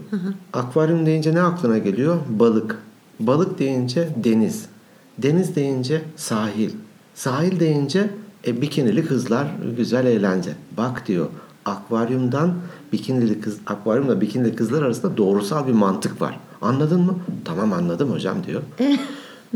Akvaryum 0.53 1.07
deyince 1.07 1.35
ne 1.35 1.43
aklına 1.43 1.79
geliyor? 1.79 2.17
Balık. 2.29 2.79
Balık 3.21 3.59
deyince 3.59 4.09
deniz. 4.25 4.67
Deniz 5.19 5.57
deyince 5.57 6.03
sahil. 6.17 6.71
Sahil 7.15 7.61
deyince 7.61 8.11
e, 8.47 8.63
bikinili 8.63 9.07
kızlar, 9.07 9.47
güzel 9.77 10.07
eğlence. 10.07 10.51
Bak 10.77 11.07
diyor. 11.07 11.27
Akvaryumdan 11.65 12.55
bikinili 12.93 13.41
kız, 13.41 13.59
akvaryumla 13.67 14.21
bikinili 14.21 14.57
kızlar 14.57 14.83
arasında 14.83 15.17
doğrusal 15.17 15.67
bir 15.67 15.73
mantık 15.73 16.21
var. 16.23 16.41
Anladın 16.63 17.01
mı? 17.01 17.19
Tamam 17.45 17.73
anladım 17.73 18.13
hocam 18.13 18.37
diyor. 18.47 18.63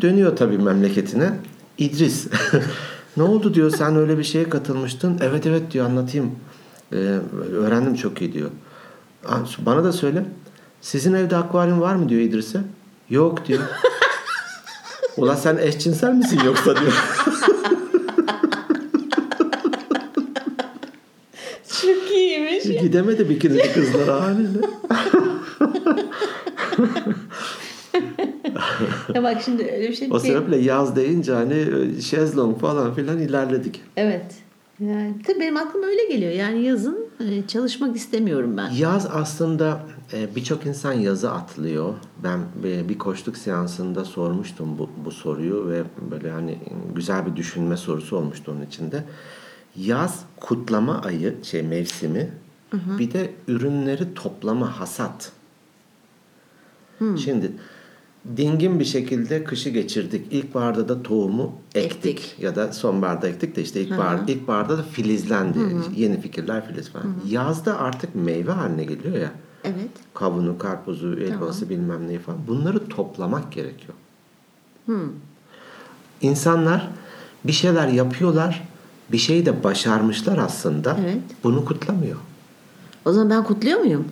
Dönüyor 0.01 0.37
tabii 0.37 0.59
memleketine. 0.59 1.39
İdris. 1.79 2.27
ne 3.17 3.23
oldu 3.23 3.55
diyor 3.55 3.71
sen 3.71 3.97
öyle 3.97 4.19
bir 4.19 4.25
şeye 4.25 4.49
katılmıştın. 4.49 5.19
Evet 5.23 5.47
evet 5.47 5.71
diyor 5.73 5.87
anlatayım. 5.87 6.31
Ee, 6.93 6.97
öğrendim 7.53 7.95
çok 7.95 8.21
iyi 8.21 8.33
diyor. 8.33 8.51
"Aa, 9.29 9.37
Bana 9.67 9.85
da 9.85 9.93
söyle. 9.93 10.25
Sizin 10.81 11.15
evde 11.15 11.37
akvaryum 11.37 11.81
var 11.81 11.95
mı 11.95 12.09
diyor 12.09 12.21
İdris'e. 12.21 12.61
Yok 13.11 13.47
diyor. 13.47 13.61
Ulan 15.17 15.35
sen 15.35 15.57
eşcinsel 15.57 16.13
misin 16.15 16.41
yoksa 16.45 16.77
diyor. 16.77 16.93
Çok 21.83 22.11
iyiymiş. 22.65 22.83
Gidemedi 22.83 23.29
bikinili 23.29 23.73
kızlar 23.73 24.09
haliyle. 24.21 24.59
ya 29.15 29.23
bak 29.23 29.43
şimdi 29.45 29.63
öyle 29.63 29.89
bir 29.89 29.95
şey 29.95 30.09
O 30.13 30.15
ki- 30.19 30.21
sebeple 30.27 30.57
yaz 30.57 30.97
deyince 30.97 31.33
hani 31.33 31.67
e, 31.99 32.01
şezlong 32.01 32.61
falan 32.61 32.95
filan 32.95 33.19
ilerledik. 33.19 33.81
Evet. 33.97 34.25
Yani, 34.81 35.15
tabii 35.27 35.41
benim 35.41 35.57
aklıma 35.57 35.87
öyle 35.87 36.05
geliyor. 36.09 36.33
Yani 36.33 36.63
yazın 36.65 36.99
e, 37.21 37.47
çalışmak 37.47 37.97
istemiyorum 37.97 38.57
ben. 38.57 38.71
Yaz 38.71 39.07
aslında 39.13 39.81
e, 40.13 40.37
birçok 40.37 40.67
insan 40.67 40.93
yazı 40.93 41.31
atlıyor. 41.33 41.95
Ben 42.23 42.41
bir- 42.63 42.89
bir 42.89 42.99
koçluk 42.99 43.37
seansında 43.37 44.05
sormuştum 44.05 44.79
bu, 44.79 44.91
bu 45.05 45.11
soruyu 45.11 45.69
ve 45.71 45.83
böyle 46.11 46.31
hani 46.31 46.59
güzel 46.95 47.27
bir 47.27 47.37
düşünme 47.37 47.77
sorusu 47.77 48.17
olmuştu 48.17 48.53
onun 48.53 48.67
içinde. 48.67 49.05
Yaz 49.77 50.21
kutlama 50.41 51.01
ayı, 51.03 51.35
şey 51.43 51.63
mevsimi, 51.63 52.31
bir 52.99 53.13
de 53.13 53.33
ürünleri 53.49 54.15
toplama 54.15 54.81
hasat. 54.81 55.33
Şimdi 57.17 57.53
dingin 58.37 58.81
bir 58.81 58.85
şekilde 58.85 59.45
kışı 59.45 59.71
geçirdik. 59.71 60.33
İlkbaharda 60.33 60.89
da 60.89 61.03
tohumu 61.03 61.53
ektik. 61.75 62.07
Ektik. 62.07 62.37
Ya 62.43 62.57
da 62.57 62.73
sonbaharda 62.73 63.29
ektik 63.29 63.57
de 63.57 63.63
işte 63.63 63.81
ilkbahar, 63.81 64.29
ilkbaharda 64.29 64.79
da 64.79 64.83
filizlendi. 64.83 65.59
Yeni 65.97 66.21
fikirler 66.21 66.67
filiz 66.67 66.89
falan. 66.89 67.15
Yazda 67.29 67.79
artık 67.79 68.15
meyve 68.15 68.51
haline 68.53 68.85
geliyor 68.85 69.17
ya. 69.17 69.33
Evet. 69.65 69.91
Kavunu, 70.15 70.59
karpuzu, 70.59 71.17
elması 71.19 71.71
bilmem 71.71 72.09
neyi 72.09 72.19
falan. 72.19 72.39
Bunları 72.49 72.89
toplamak 72.89 73.53
gerekiyor. 73.53 73.95
İnsanlar 76.21 76.91
bir 77.45 77.53
şeyler 77.53 77.89
yapıyorlar. 77.89 78.69
Bir 79.13 79.19
şeyi 79.19 79.47
de 79.47 79.65
başarmışlar 79.65 80.39
aslında. 80.39 80.97
Evet. 81.01 81.19
Bunu 81.45 81.65
kutlamıyor. 81.65 82.17
O 83.05 83.13
zaman 83.13 83.31
ben 83.31 83.45
kutluyor 83.45 83.79
muyum? 83.81 84.05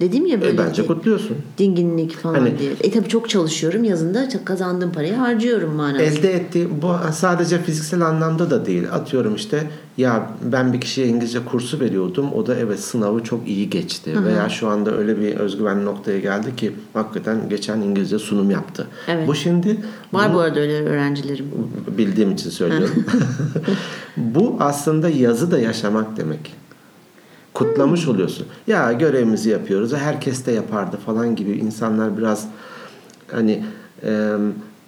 Dedim 0.00 0.26
ya 0.26 0.40
böyle 0.40 0.54
E, 0.54 0.58
bence 0.58 0.86
kutluyorsun. 0.86 1.36
dinginlik 1.58 2.16
falan 2.16 2.34
Hani- 2.34 2.58
diye. 2.58 2.70
E 2.82 2.90
tabii 2.90 3.08
çok 3.08 3.28
çalışıyorum. 3.30 3.84
Yazında 3.84 4.28
kazandığım 4.44 4.92
parayı 4.92 5.14
harcıyorum 5.14 5.72
manasında. 5.74 6.02
Elde 6.02 6.32
ettiği 6.32 6.82
bu 6.82 6.92
sadece 7.12 7.62
fiziksel 7.62 8.00
anlamda 8.00 8.50
da 8.50 8.66
değil. 8.66 8.92
Atıyorum 8.92 9.34
işte 9.34 9.66
ya 9.96 10.30
ben 10.52 10.72
bir 10.72 10.80
kişiye 10.80 11.06
İngilizce 11.06 11.44
kursu 11.44 11.80
veriyordum. 11.80 12.32
O 12.32 12.46
da 12.46 12.54
evet 12.54 12.80
sınavı 12.80 13.22
çok 13.24 13.48
iyi 13.48 13.70
geçti. 13.70 14.24
Veya 14.24 14.48
şu 14.48 14.68
anda 14.68 14.96
öyle 14.96 15.20
bir 15.20 15.34
özgüven 15.36 15.84
noktaya 15.84 16.18
geldi 16.18 16.56
ki 16.56 16.72
hakikaten 16.92 17.48
geçen 17.48 17.80
İngilizce 17.80 18.18
sunum 18.18 18.50
yaptı. 18.50 18.86
Evet. 19.08 19.28
Bu 19.28 19.34
şimdi 19.34 19.76
Var 20.12 20.34
bu 20.34 20.38
arada 20.40 20.60
öyle 20.60 20.82
öğrencilerim. 20.82 21.46
bildiğim 21.98 22.32
için 22.32 22.50
söylüyorum. 22.50 23.04
bu 24.16 24.56
aslında 24.60 25.08
yazı 25.08 25.50
da 25.50 25.58
yaşamak 25.58 26.16
demek. 26.16 26.63
Kutlamış 27.54 28.08
oluyorsun. 28.08 28.46
Ya 28.66 28.92
görevimizi 28.92 29.50
yapıyoruz. 29.50 29.94
Herkes 29.94 30.46
de 30.46 30.52
yapardı 30.52 30.96
falan 31.06 31.36
gibi 31.36 31.50
insanlar 31.50 32.18
biraz 32.18 32.48
hani 33.32 33.64
e, 34.02 34.30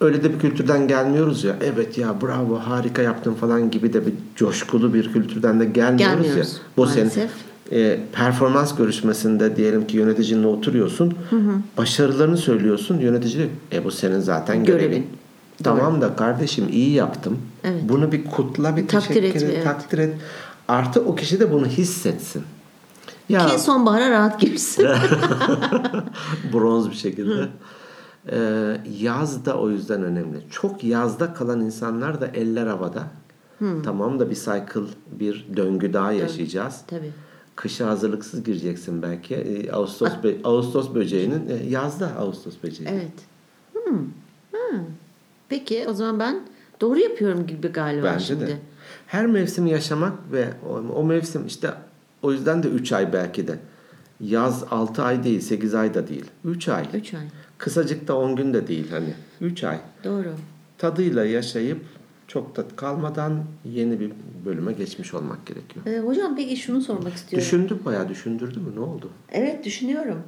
öyle 0.01 0.23
de 0.23 0.33
bir 0.33 0.39
kültürden 0.39 0.87
gelmiyoruz 0.87 1.43
ya. 1.43 1.55
Evet 1.61 1.97
ya 1.97 2.15
bravo 2.21 2.55
harika 2.59 3.01
yaptın 3.01 3.33
falan 3.33 3.71
gibi 3.71 3.93
de 3.93 4.05
bir 4.05 4.13
coşkulu 4.35 4.93
bir 4.93 5.13
kültürden 5.13 5.59
de 5.59 5.65
gelmiyoruz, 5.65 6.23
Gelmiyoruz, 6.23 6.53
ya. 6.53 6.59
Bu 6.77 6.87
senin 6.87 7.05
maalesef. 7.05 7.31
e, 7.71 7.99
performans 8.13 8.75
görüşmesinde 8.75 9.55
diyelim 9.55 9.87
ki 9.87 9.97
yöneticinle 9.97 10.47
oturuyorsun. 10.47 11.13
Başarılarını 11.77 12.37
söylüyorsun. 12.37 12.99
Yönetici 12.99 13.37
diyor, 13.37 13.49
e 13.73 13.83
bu 13.83 13.91
senin 13.91 14.19
zaten 14.19 14.63
görevin. 14.63 14.87
Görevin. 14.89 15.07
Tamam 15.63 16.01
da 16.01 16.15
kardeşim 16.15 16.65
iyi 16.71 16.91
yaptım. 16.91 17.37
Evet. 17.63 17.81
Bunu 17.89 18.11
bir 18.11 18.25
kutla, 18.25 18.77
bir 18.77 18.87
Takdir 18.87 19.07
teşekkür 19.07 19.23
et, 19.29 19.43
et, 19.43 19.49
evet. 19.53 19.63
takdir 19.63 19.97
et. 19.97 20.13
Artı 20.67 21.01
o 21.01 21.15
kişi 21.15 21.39
de 21.39 21.51
bunu 21.51 21.65
hissetsin. 21.65 22.43
Ya 23.29 23.45
Ki 23.47 23.59
sonbahara 23.59 24.09
rahat 24.11 24.39
girsin. 24.41 24.83
bronz 26.53 26.89
bir 26.89 26.95
şekilde. 26.95 27.47
Ee, 28.31 28.77
yaz 28.99 29.45
da 29.45 29.57
o 29.59 29.69
yüzden 29.69 30.03
önemli. 30.03 30.37
Çok 30.51 30.83
yazda 30.83 31.33
kalan 31.33 31.61
insanlar 31.61 32.21
da 32.21 32.27
eller 32.27 32.67
havada. 32.67 33.03
Tamam 33.83 34.19
da 34.19 34.29
bir 34.29 34.35
cycle, 34.35 34.81
bir 35.11 35.45
döngü 35.55 35.93
daha 35.93 36.11
yaşayacağız. 36.11 36.81
tabii. 36.87 37.11
Kışa 37.55 37.87
hazırlıksız 37.87 38.43
gireceksin 38.43 39.01
belki. 39.01 39.35
Ee, 39.35 39.71
Ağustos 39.71 40.09
bö- 40.23 40.43
Ağustos 40.43 40.93
böceğinin 40.95 41.49
e, 41.49 41.69
yazda 41.69 42.07
Ağustos 42.19 42.53
böceği. 42.63 42.89
Evet. 42.91 43.11
Hmm. 43.73 43.99
Ha. 44.51 44.79
Peki 45.49 45.85
o 45.89 45.93
zaman 45.93 46.19
ben 46.19 46.39
doğru 46.81 46.99
yapıyorum 46.99 47.47
gibi 47.47 47.67
galiba 47.67 48.05
Bence 48.05 48.25
şimdi. 48.25 48.47
de. 48.47 48.57
Her 49.07 49.25
mevsimi 49.27 49.69
yaşamak 49.71 50.13
ve 50.31 50.47
o, 50.69 50.73
o 50.99 51.03
mevsim 51.03 51.45
işte 51.47 51.73
o 52.21 52.31
yüzden 52.31 52.63
de 52.63 52.67
3 52.67 52.91
ay 52.91 53.13
belki 53.13 53.47
de. 53.47 53.59
Yaz 54.21 54.63
6 54.71 55.03
ay 55.03 55.23
değil, 55.23 55.41
8 55.41 55.75
ay 55.75 55.93
da 55.93 56.07
değil. 56.07 56.25
3 56.45 56.67
ay. 56.69 56.85
Üç 56.93 57.13
ay. 57.13 57.23
Kısacık 57.57 58.07
da 58.07 58.17
10 58.17 58.35
gün 58.35 58.53
de 58.53 58.67
değil 58.67 58.91
hani. 58.91 59.13
3 59.41 59.63
ay. 59.63 59.79
Doğru. 60.03 60.33
Tadıyla 60.77 61.25
yaşayıp 61.25 61.81
çok 62.27 62.55
da 62.55 62.65
kalmadan 62.75 63.43
yeni 63.65 63.99
bir 63.99 64.11
bölüme 64.45 64.73
geçmiş 64.73 65.13
olmak 65.13 65.45
gerekiyor. 65.45 65.85
Ee, 65.85 65.99
hocam 65.99 66.35
peki 66.35 66.57
şunu 66.57 66.81
sormak 66.81 67.13
istiyorum. 67.13 67.45
Düşündük 67.45 67.85
bayağı 67.85 68.09
düşündürdü 68.09 68.59
mü? 68.59 68.75
Ne 68.75 68.79
oldu? 68.79 69.09
Evet 69.31 69.65
düşünüyorum. 69.65 70.23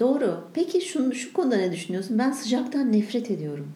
Doğru. 0.00 0.40
Peki 0.54 0.80
şu, 0.80 1.14
şu 1.14 1.32
konuda 1.32 1.56
ne 1.56 1.72
düşünüyorsun? 1.72 2.18
Ben 2.18 2.32
sıcaktan 2.32 2.92
nefret 2.92 3.30
ediyorum. 3.30 3.66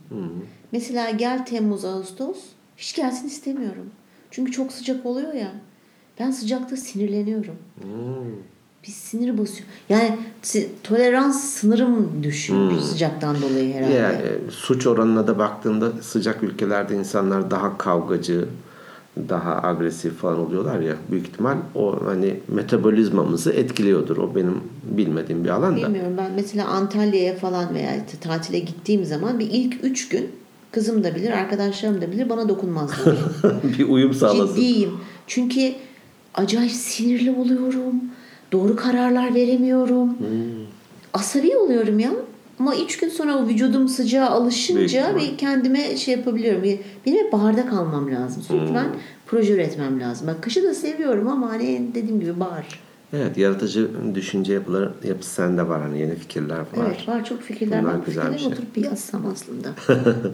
Mesela 0.73 1.11
gel 1.11 1.47
Temmuz, 1.47 1.85
Ağustos 1.85 2.39
hiç 2.77 2.97
gelsin 2.97 3.27
istemiyorum. 3.27 3.91
Çünkü 4.31 4.53
çok 4.53 4.73
sıcak 4.73 5.07
oluyor 5.07 5.35
ya. 5.35 5.53
Ben 6.21 6.31
sıcakta 6.31 6.77
sinirleniyorum. 6.77 7.55
Hmm. 7.83 8.33
Bir 8.87 8.93
sinir 8.93 9.39
basıyor. 9.39 9.69
Yani 9.89 10.19
tolerans 10.83 11.45
sınırım 11.45 12.23
düşüyor 12.23 12.81
sıcaktan 12.81 13.37
dolayı 13.43 13.75
herhalde. 13.75 13.95
Yani 13.95 14.17
e, 14.17 14.51
suç 14.51 14.87
oranına 14.87 15.27
da 15.27 15.39
baktığında 15.39 15.93
sıcak 16.03 16.43
ülkelerde 16.43 16.95
insanlar 16.97 17.51
daha 17.51 17.79
kavgacı, 17.79 18.49
daha 19.29 19.63
agresif 19.63 20.15
falan 20.15 20.39
oluyorlar 20.39 20.81
ya. 20.81 20.95
Büyük 21.11 21.27
ihtimal 21.27 21.57
o 21.75 22.07
hani 22.07 22.41
metabolizmamızı 22.49 23.53
etkiliyordur. 23.53 24.17
O 24.17 24.35
benim 24.35 24.61
bilmediğim 24.85 25.45
bir 25.45 25.49
alan 25.49 25.77
da. 25.77 25.87
Bilmiyorum 25.87 26.15
ben 26.19 26.33
mesela 26.37 26.69
Antalya'ya 26.69 27.37
falan 27.37 27.75
veya 27.75 27.97
işte 27.97 28.19
tatile 28.21 28.59
gittiğim 28.59 29.05
zaman 29.05 29.39
bir 29.39 29.49
ilk 29.51 29.85
üç 29.85 30.09
gün 30.09 30.31
kızım 30.73 31.05
da 31.05 31.15
bilir, 31.15 31.31
arkadaşlarım 31.31 32.01
da 32.01 32.13
bilir 32.13 32.29
bana 32.29 32.49
dokunmazlar. 32.49 33.17
bir 33.79 33.89
uyum 33.89 34.15
sağlasın. 34.15 34.55
Ciddiyim. 34.55 34.91
Çünkü 35.27 35.73
acayip 36.35 36.73
sinirli 36.73 37.31
oluyorum. 37.31 37.95
Doğru 38.53 38.77
kararlar 38.77 39.35
veremiyorum. 39.35 40.09
Hmm. 40.19 40.27
Asabi 41.13 41.57
oluyorum 41.57 41.99
ya. 41.99 42.11
Ama 42.61 42.77
üç 42.77 42.99
gün 42.99 43.09
sonra 43.09 43.37
o 43.39 43.47
vücudum 43.49 43.89
sıcağa 43.89 44.27
alışınca 44.27 45.17
bir 45.17 45.39
kendime 45.39 45.97
şey 45.97 46.15
yapabiliyorum. 46.15 46.63
Bir- 46.63 46.79
Benim 47.07 47.25
hep 47.25 47.33
baharda 47.33 47.67
kalmam 47.67 48.13
lazım. 48.15 48.43
Sürekli 48.43 48.69
Hmm. 48.69 48.75
ben 48.75 48.87
proje 49.27 49.53
üretmem 49.53 50.01
lazım. 50.01 50.27
Bak 50.27 50.43
kışı 50.43 50.63
da 50.63 50.75
seviyorum 50.75 51.29
ama 51.29 51.51
hani 51.51 51.91
dediğim 51.95 52.21
gibi 52.21 52.41
bahar. 52.41 52.81
Evet, 53.13 53.37
yaratıcı 53.39 53.89
düşünce 54.15 54.53
yapıları 54.53 54.93
yapısı 55.09 55.31
sende 55.31 55.69
var 55.69 55.83
hani 55.83 55.99
yeni 56.01 56.15
fikirler 56.15 56.59
var. 56.59 56.67
Evet 56.87 57.09
var 57.09 57.25
çok 57.25 57.43
fikirler 57.43 57.83
Bunlar 57.83 57.95
var. 57.95 58.01
güzel 58.07 58.33
bir 58.33 58.39
şey. 58.39 58.49
oturup 58.49 58.77
bir 58.77 58.85
yazsam 58.85 59.23
aslında. 59.33 59.69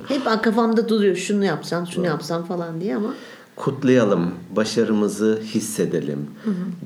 hep 0.09 0.43
kafamda 0.43 0.89
duruyor 0.89 1.17
şunu 1.17 1.45
yapsam 1.45 1.87
şunu 1.87 2.07
yapsam 2.07 2.45
falan 2.45 2.81
diye 2.81 2.97
ama 2.97 3.15
Kutlayalım, 3.57 4.31
başarımızı 4.57 5.41
hissedelim. 5.45 6.27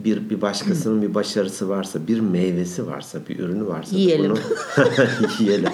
Bir 0.04 0.30
bir 0.30 0.40
başkasının 0.40 1.02
bir 1.02 1.14
başarısı 1.14 1.68
varsa, 1.68 2.06
bir 2.08 2.20
meyvesi 2.20 2.86
varsa, 2.86 3.18
bir 3.28 3.38
ürünü 3.38 3.66
varsa 3.66 3.96
Yiyelim. 3.96 4.30
bunu 4.30 4.38
yiyelim. 5.40 5.68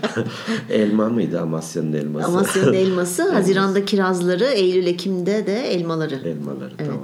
Elma 0.70 1.08
mıydı 1.08 1.40
Amasya'nın 1.40 1.92
elması? 1.92 2.26
Amasya'nın 2.26 2.72
elması, 2.72 3.30
Haziran'da 3.32 3.84
kirazları, 3.84 4.44
Eylül 4.44 4.86
Ekim'de 4.86 5.46
de 5.46 5.60
elmaları. 5.60 6.14
Elmaları 6.14 6.74
Evet. 6.78 6.88
tamam. 6.88 7.02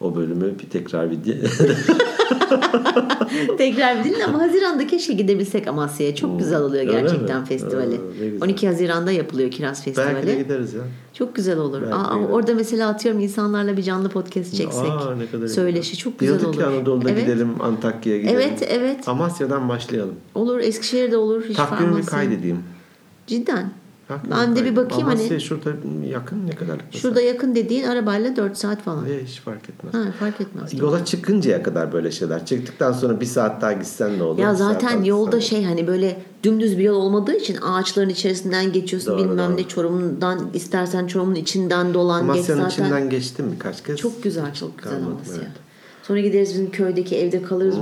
O 0.00 0.16
bölümü 0.16 0.58
bir 0.58 0.70
tekrar 0.70 1.10
bir 1.10 1.18
Tekrar 3.58 4.04
bir 4.04 4.04
dinle 4.14 4.24
ama 4.24 4.42
Haziran'da 4.42 4.86
keşke 4.86 5.12
gidebilsek 5.12 5.68
Amasya'ya. 5.68 6.14
Çok 6.14 6.38
güzel 6.38 6.60
oluyor 6.60 6.82
gerçekten 6.82 7.44
festivali. 7.44 8.00
Güzel. 8.20 8.42
12 8.42 8.68
Haziran'da 8.68 9.12
yapılıyor 9.12 9.50
Kiraz 9.50 9.84
Festivali. 9.84 10.14
Belki 10.14 10.26
de 10.26 10.34
gideriz 10.42 10.74
ya. 10.74 10.82
Çok 11.18 11.34
güzel 11.34 11.58
olur. 11.58 11.82
Belki 11.82 11.94
Aa, 11.94 12.16
orada 12.18 12.54
mesela 12.54 12.88
atıyorum 12.88 13.20
insanlarla 13.20 13.76
bir 13.76 13.82
canlı 13.82 14.08
podcast 14.08 14.56
çeksek. 14.56 14.90
Aa, 14.90 15.14
ne 15.14 15.30
kadar. 15.30 15.46
Söyleşi 15.46 15.96
çok 15.96 16.18
güzel 16.18 16.40
Diyorduk 16.40 16.60
olur. 16.60 16.72
Anadolu'da 16.72 17.10
evet. 17.10 17.26
gidelim, 17.26 17.62
Antakya'ya 17.62 18.18
gidelim. 18.20 18.36
Evet, 18.40 18.68
evet. 18.70 19.08
Amasya'dan 19.08 19.68
başlayalım. 19.68 20.14
Olur. 20.34 20.58
Eskişehir'de 20.58 21.16
olur. 21.16 21.44
Hiç 21.48 21.56
kaydedeyim. 22.06 22.62
Cidden. 23.26 23.70
Takvimimi 24.08 24.40
Ben 24.40 24.56
de 24.56 24.64
bir 24.64 24.76
bakayım 24.76 25.08
Amasya 25.08 25.30
hani. 25.30 25.40
şurada 25.40 25.70
yakın 26.06 26.46
ne 26.46 26.50
kadar? 26.50 26.78
Şurada 26.90 27.20
yakın 27.20 27.54
dediğin 27.54 27.84
arabayla 27.84 28.36
4 28.36 28.56
saat 28.56 28.82
falan. 28.82 29.06
Ve 29.06 29.24
hiç 29.24 29.40
fark 29.40 29.68
etmez. 29.70 29.94
Ha, 29.94 30.12
fark 30.18 30.40
etmez. 30.40 30.80
Yola 30.80 31.04
çıkıncaya 31.04 31.62
kadar 31.62 31.92
böyle 31.92 32.10
şeyler. 32.10 32.46
Çıktıktan 32.46 32.92
sonra 32.92 33.20
bir 33.20 33.26
saat 33.26 33.62
daha 33.62 33.72
gitsen 33.72 34.18
ne 34.18 34.22
olur? 34.22 34.38
Ya 34.38 34.54
zaten 34.54 35.02
yolda 35.04 35.38
gitsen 35.38 35.56
şey 35.56 35.64
hani 35.64 35.86
böyle 35.86 36.22
dümdüz 36.44 36.78
bir 36.78 36.82
yol 36.84 36.96
olmadığı 36.96 37.36
için 37.36 37.56
ağaçların 37.62 38.08
içerisinden 38.08 38.72
geçiyorsun 38.72 39.12
Doğru, 39.12 39.18
bilmem 39.30 39.48
doğru. 39.50 39.56
ne 39.56 39.68
Çorum'dan 39.68 40.50
istersen 40.54 41.06
Çorum'un 41.06 41.34
içinden 41.34 41.94
dolan 41.94 42.20
geç 42.20 42.30
Amasya'nın 42.30 42.60
zaten. 42.62 42.84
içinden 42.84 43.10
geçtim 43.10 43.52
birkaç 43.54 43.84
kez. 43.84 43.96
Çok 43.96 44.22
güzel 44.22 44.54
çok 44.54 44.78
güzel 44.78 44.96
Amasya. 44.96 45.34
evet. 45.36 45.48
Hmm. 46.08 46.14
Sonra 46.16 46.20
gideriz 46.20 46.50
bizim 46.50 46.70
köydeki 46.70 47.16
evde 47.16 47.42
kalırız. 47.42 47.74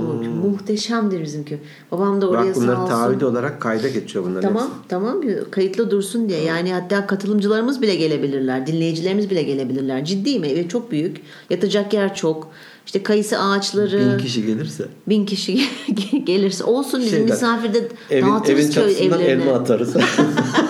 Muhteşemdir 0.43 1.21
bizim 1.23 1.45
köy. 1.45 1.57
Babam 1.91 2.21
da 2.21 2.29
oraya 2.29 2.47
Bak 2.49 2.55
bunları 2.55 2.75
sağ 2.75 2.81
olsun. 2.83 2.93
taahhüt 2.93 3.23
olarak 3.23 3.61
kayda 3.61 3.87
geçiyor 3.87 4.25
bunların 4.25 4.41
Tamam 4.47 4.63
hepsi. 4.63 4.87
tamam 4.87 5.21
kayıtlı 5.51 5.91
dursun 5.91 6.29
diye. 6.29 6.41
Yani 6.43 6.73
hatta 6.73 7.07
katılımcılarımız 7.07 7.81
bile 7.81 7.95
gelebilirler. 7.95 8.67
Dinleyicilerimiz 8.67 9.29
bile 9.29 9.43
gelebilirler. 9.43 10.05
Ciddiyim 10.05 10.43
evi 10.43 10.69
çok 10.69 10.91
büyük. 10.91 11.17
Yatacak 11.49 11.93
yer 11.93 12.15
çok. 12.15 12.47
İşte 12.85 13.03
kayısı 13.03 13.39
ağaçları. 13.39 14.13
Bin 14.13 14.23
kişi 14.23 14.45
gelirse. 14.45 14.85
bin 15.07 15.25
kişi 15.25 15.59
gelirse 16.23 16.63
olsun 16.63 16.99
bizim 16.99 17.09
Şeyden, 17.17 17.29
misafirde 17.29 17.87
Evin, 18.09 18.27
dağıtırız 18.27 18.59
evin 18.59 18.71
köy 18.71 18.83
çatısından 18.83 19.19
evlerine. 19.21 19.43
elma 19.43 19.53
atarız. 19.53 19.93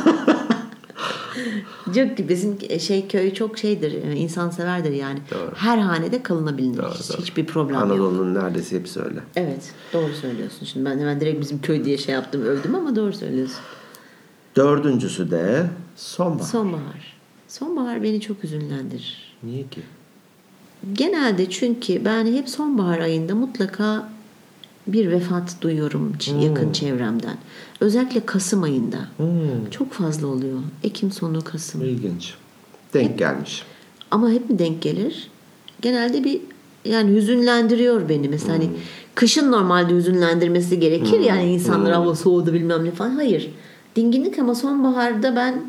Çok 1.96 2.30
bizim 2.30 2.58
şey 2.80 3.08
köy 3.08 3.34
çok 3.34 3.58
şeydir 3.58 3.92
insan 4.04 4.50
severdir 4.50 4.92
yani. 4.92 5.20
Doğru. 5.32 5.52
Her 5.56 5.78
hanede 5.78 6.24
kalınabilir. 6.24 6.78
Doğru, 6.78 6.94
Hiç, 6.94 7.10
doğru. 7.10 7.18
hiçbir 7.22 7.46
problem 7.46 7.76
yok. 7.76 7.84
Anadolu'nun 7.84 8.36
neredeyse 8.36 8.80
hepsi 8.80 9.02
öyle. 9.02 9.20
Evet 9.36 9.72
doğru 9.94 10.14
söylüyorsun. 10.14 10.66
Şimdi 10.66 10.86
ben 10.86 11.00
hemen 11.00 11.20
direkt 11.22 11.42
bizim 11.42 11.62
köy 11.62 11.86
diye 11.86 11.98
şey 11.98 12.14
yaptım 12.16 12.42
övdüm 12.42 12.76
ama 12.76 12.96
doğru 12.96 13.14
söylüyorsun. 13.14 13.60
Dördüncüsü 14.56 15.32
de 15.32 15.66
sonbahar. 15.96 16.48
Sonbahar. 16.48 17.18
Sonbahar 17.48 18.04
beni 18.04 18.22
çok 18.22 18.44
hüzünlendirir. 18.44 19.34
Niye 19.44 19.64
ki? 19.68 19.82
Genelde 20.94 21.50
çünkü 21.50 22.06
ben 22.06 22.26
hep 22.34 22.50
sonbahar 22.50 23.00
ayında 23.00 23.36
mutlaka 23.36 24.10
bir 24.88 25.12
vefat 25.12 25.56
duyuyorum 25.62 26.14
ç- 26.20 26.44
yakın 26.44 26.72
çevremden. 26.72 27.38
Özellikle 27.80 28.26
Kasım 28.26 28.64
ayında. 28.64 28.98
Hmm, 29.18 29.70
Çok 29.72 29.92
fazla 29.94 30.28
oluyor. 30.28 30.60
Ekim 30.84 31.12
sonu 31.12 31.42
Kasım. 31.44 31.82
ilginç. 31.82 32.34
Denk 32.94 33.20
gelmiş. 33.20 33.64
Ama 34.12 34.30
hep 34.30 34.50
mi 34.50 34.60
denk 34.60 34.82
gelir? 34.82 35.28
Genelde 35.82 36.24
bir 36.24 36.40
yani 36.86 37.16
hüzünlendiriyor 37.16 38.10
beni 38.10 38.30
mesela 38.30 38.54
Hmm. 38.56 38.62
hani 38.62 38.70
kışın 39.16 39.52
normalde 39.52 39.96
hüzünlendirmesi 39.96 40.80
gerekir 40.80 41.20
yani 41.20 41.54
insanlar 41.54 41.96
Hmm. 41.96 42.02
hava 42.04 42.16
soğudu 42.16 42.54
bilmem 42.54 42.86
ne 42.86 42.92
falan 42.92 43.16
hayır 43.16 43.52
dinginlik 43.96 44.40
ama 44.40 44.56
sonbaharda 44.56 45.36
ben 45.36 45.62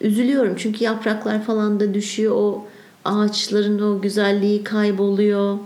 üzülüyorum 0.00 0.54
çünkü 0.56 0.84
yapraklar 0.84 1.42
falan 1.44 1.80
da 1.80 1.94
düşüyor 1.94 2.32
o 2.36 2.64
ağaçların 3.04 3.78
o 3.82 4.00
güzelliği 4.00 4.64
kayboluyor 4.64 5.58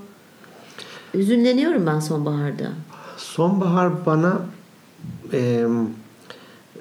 hüzünleniyorum 1.15 1.87
ben 1.87 2.01
sonbaharda 2.01 2.69
Sonbahar 3.17 4.07
bana 4.07 4.41
e, 5.33 5.65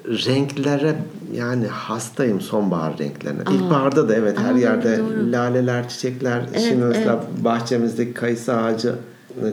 renklere 0.04 0.96
yani 1.34 1.66
hastayım 1.66 2.40
sonbahar 2.40 2.98
renklerine. 2.98 3.40
İlkbaharda 3.50 4.08
da 4.08 4.14
evet 4.14 4.38
her 4.38 4.54
Aa, 4.54 4.58
yerde 4.58 4.98
doğru. 4.98 5.32
laleler, 5.32 5.88
çiçekler. 5.88 6.42
Şimdi 6.68 6.84
mesela 6.84 7.24
bahçemizdeki 7.44 8.14
kayısı 8.14 8.56
ağacı 8.56 8.94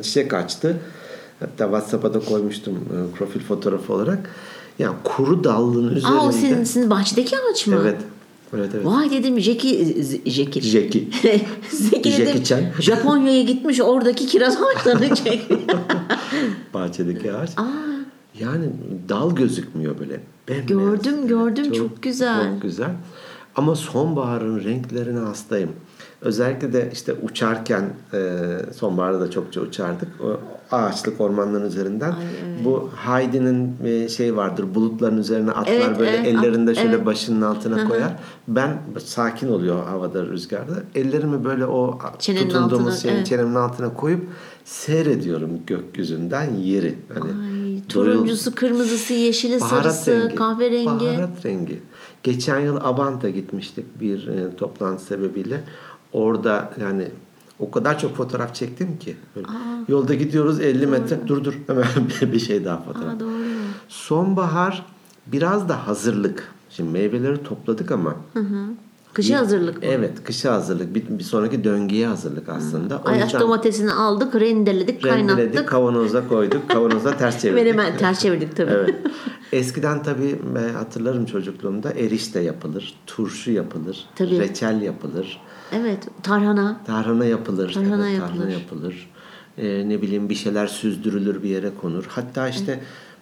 çiçek 0.02 0.34
açtı. 0.34 0.78
Hatta 1.40 1.64
WhatsApp'a 1.64 2.14
da 2.14 2.20
koymuştum 2.20 2.76
e, 2.76 3.16
profil 3.18 3.40
fotoğrafı 3.40 3.94
olarak. 3.94 4.30
Yani 4.80 4.96
kuru 5.04 5.44
dallın 5.44 5.96
üzerinde. 5.96 6.20
Aa 6.20 6.28
o 6.28 6.32
sizin, 6.32 6.64
sizin 6.64 6.90
bahçedeki 6.90 7.36
ağaç 7.38 7.68
mı? 7.68 7.78
Evet. 7.82 7.98
Evet 8.56 8.70
evet. 8.76 8.86
Vay 8.86 9.12
dedim 9.12 9.40
Jackie 9.40 10.04
Jackie 10.26 10.62
Jackie. 10.62 11.08
Zeki 11.70 12.12
Jackie 12.12 12.44
Chan. 12.44 12.62
Japonya'ya 12.80 13.42
gitmiş 13.42 13.82
oradaki 13.82 14.26
kiraz 14.26 14.58
ağaçlarını 14.62 15.16
çekiyor. 15.16 15.60
Bahçedeki 16.74 17.34
ağaç. 17.34 17.50
Aa, 17.58 17.64
Yani 18.40 18.66
dal 19.10 19.36
gözükmüyor 19.36 20.00
böyle. 20.00 20.20
Bembeyaz. 20.48 20.68
Gördüm, 20.68 21.28
gördüm. 21.28 21.72
Çok 21.72 22.04
güzel. 22.04 22.52
Çok 22.54 22.62
güzel. 22.62 22.92
Ama 23.56 23.76
sonbaharın 23.76 24.64
renklerine 24.64 25.20
hastayım. 25.20 25.72
Özellikle 26.22 26.74
de 26.74 26.90
işte 26.94 27.14
uçarken 27.14 27.84
e, 28.14 28.40
sonbaharda 28.76 29.20
da 29.20 29.32
çokça 29.32 29.62
uçardık. 29.62 30.08
O 30.24 30.40
ağaçlık 30.72 31.22
ormanların 31.22 31.66
üzerinden. 31.66 32.14
Bu 32.66 32.90
Heidi'nin 33.06 33.76
bir 33.84 34.10
şey 34.10 34.36
vardır. 34.36 34.76
Bulutların 34.76 35.18
üzerine 35.18 35.52
atlar 35.52 35.74
Evet, 35.74 36.00
böyle 36.00 36.12
evet. 36.12 36.28
ellerinde 36.28 36.76
şöyle 36.76 36.96
Evet. 36.96 37.06
başının 37.06 37.42
altına 37.42 37.88
koyar. 37.88 38.16
Ben 38.48 38.78
sakin 39.06 39.48
oluyor 39.48 39.84
havada 39.84 40.26
rüzgarda. 40.26 40.74
Ellerimi 40.96 41.44
böyle 41.44 41.66
o 41.66 42.00
Çenenin 42.20 42.50
tutunduğumuz 42.50 42.82
altına, 42.82 42.96
şeyin 42.96 43.16
evet. 43.16 43.28
çenemin 43.28 43.56
altına 43.56 43.94
koyup 43.94 44.28
seyrediyorum 44.66 45.50
gökyüzünden 45.68 46.54
yeri. 46.56 46.96
Hani 47.14 47.32
ay, 47.32 47.82
turuncusu, 47.90 48.56
kırmızısı, 48.56 49.14
yeşili, 49.14 49.60
sarısı, 49.60 50.32
kahverengi. 50.36 50.86
Baharat 50.86 51.46
rengi. 51.46 51.80
Geçen 52.24 52.60
yıl 52.60 52.78
Abant'a 52.84 53.30
gitmiştik 53.30 54.00
bir 54.02 54.28
e, 54.28 54.56
toplantı 54.56 55.04
sebebiyle. 55.04 55.62
Orada 56.14 56.70
yani 56.82 57.08
o 57.60 57.72
kadar 57.72 58.00
çok 58.00 58.16
fotoğraf 58.16 58.56
çektim 58.56 58.98
ki. 59.00 59.16
Böyle 59.36 59.48
Yolda 59.88 60.14
gidiyoruz 60.14 60.60
50 60.60 60.88
metre 60.88 61.28
dur 61.28 61.44
dur 61.44 61.54
hemen 61.68 61.86
bir- 62.34 62.40
şey 62.40 62.66
daha 62.66 62.78
fotoğraf. 62.82 63.16
Aa, 63.16 63.20
doğru. 63.20 63.30
Sonbahar 63.88 64.86
biraz 65.28 65.70
da 65.70 65.88
hazırlık. 65.88 66.52
Şimdi 66.70 66.90
meyveleri 66.92 67.44
topladık 67.44 67.92
ama 67.92 68.16
Kışa 69.14 69.40
hazırlık 69.40 69.76
mı? 69.78 69.84
evet 69.86 70.24
kışa 70.24 70.54
hazırlık 70.54 70.96
bir, 70.96 71.20
bir 71.20 71.24
sonraki 71.24 71.64
döngüye 71.64 72.08
hazırlık 72.08 72.50
aslında. 72.50 73.02
O 73.06 73.10
Ayaş 73.10 73.24
yüzden 73.24 73.42
domatesini 73.42 73.92
aldık, 73.94 74.36
rendeledik, 74.36 75.06
rendeledik, 75.06 75.36
kaynattık. 75.38 75.70
kavanoza 75.70 76.28
koyduk. 76.28 76.70
Kavanoza 76.70 77.18
ters 77.18 77.40
çevirdik. 77.42 77.66
Ve 77.66 77.70
hemen 77.72 77.98
ters 77.98 78.20
çevirdik 78.20 78.56
tabii. 78.56 78.72
Evet. 78.72 78.96
Eskiden 79.54 80.04
tabii 80.04 80.40
hatırlarım 80.74 81.26
çocukluğumda 81.26 81.92
erişte 81.92 82.40
yapılır, 82.40 82.94
turşu 83.08 83.52
yapılır, 83.52 84.06
Tabii. 84.16 84.40
reçel 84.40 84.82
yapılır, 84.82 85.42
Evet, 85.72 86.08
tarhana. 86.24 86.80
tarhana 86.86 87.26
yapılır, 87.26 87.74
Tarhana 87.74 88.10
evet, 88.10 88.20
yapılır. 88.20 88.38
tarhana 88.38 88.52
yapılır. 88.52 89.10
Ee, 89.58 89.90
ne 89.90 90.02
bileyim 90.02 90.30
bir 90.30 90.36
şeyler 90.36 90.68
süzdürülür 90.68 91.44
bir 91.44 91.50
yere 91.50 91.72
konur. 91.82 92.06
Hatta 92.08 92.50
işte 92.50 92.80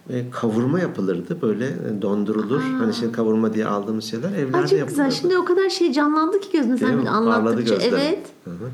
e, 0.09 0.29
kavurma 0.31 0.79
yapılırdı 0.79 1.41
böyle 1.41 1.75
dondurulur. 2.01 2.61
Hani 2.61 2.93
şimdi 2.93 3.11
kavurma 3.11 3.53
diye 3.53 3.65
aldığımız 3.65 4.03
şeyler 4.05 4.31
evlerde 4.31 4.57
Ay 4.57 4.63
çok 4.67 4.79
yapılırdı. 4.79 4.89
güzel. 5.05 5.11
Şimdi 5.11 5.37
o 5.37 5.45
kadar 5.45 5.69
şey 5.69 5.91
canlandı 5.93 6.39
ki 6.39 6.53
Değil 6.53 6.63
sen 6.77 7.05
Parladı 7.05 7.09
anlattıkça. 7.09 7.75
Evet. 7.81 8.19
Hı 8.43 8.49
hı. 8.51 8.69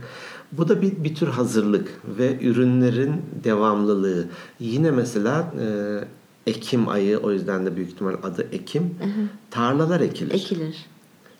Bu 0.51 0.69
da 0.69 0.81
bir, 0.81 1.03
bir 1.03 1.15
tür 1.15 1.27
hazırlık 1.27 1.87
ve 2.17 2.37
ürünlerin 2.41 3.13
devamlılığı. 3.43 4.25
Yine 4.59 4.91
mesela 4.91 5.53
e, 5.59 6.51
Ekim 6.51 6.89
ayı 6.89 7.17
o 7.17 7.31
yüzden 7.31 7.65
de 7.65 7.75
büyük 7.75 7.89
ihtimal 7.89 8.13
adı 8.23 8.47
Ekim. 8.51 8.95
Tarlalar 9.51 10.01
ekilir. 10.01 10.31
Ekilir. 10.33 10.85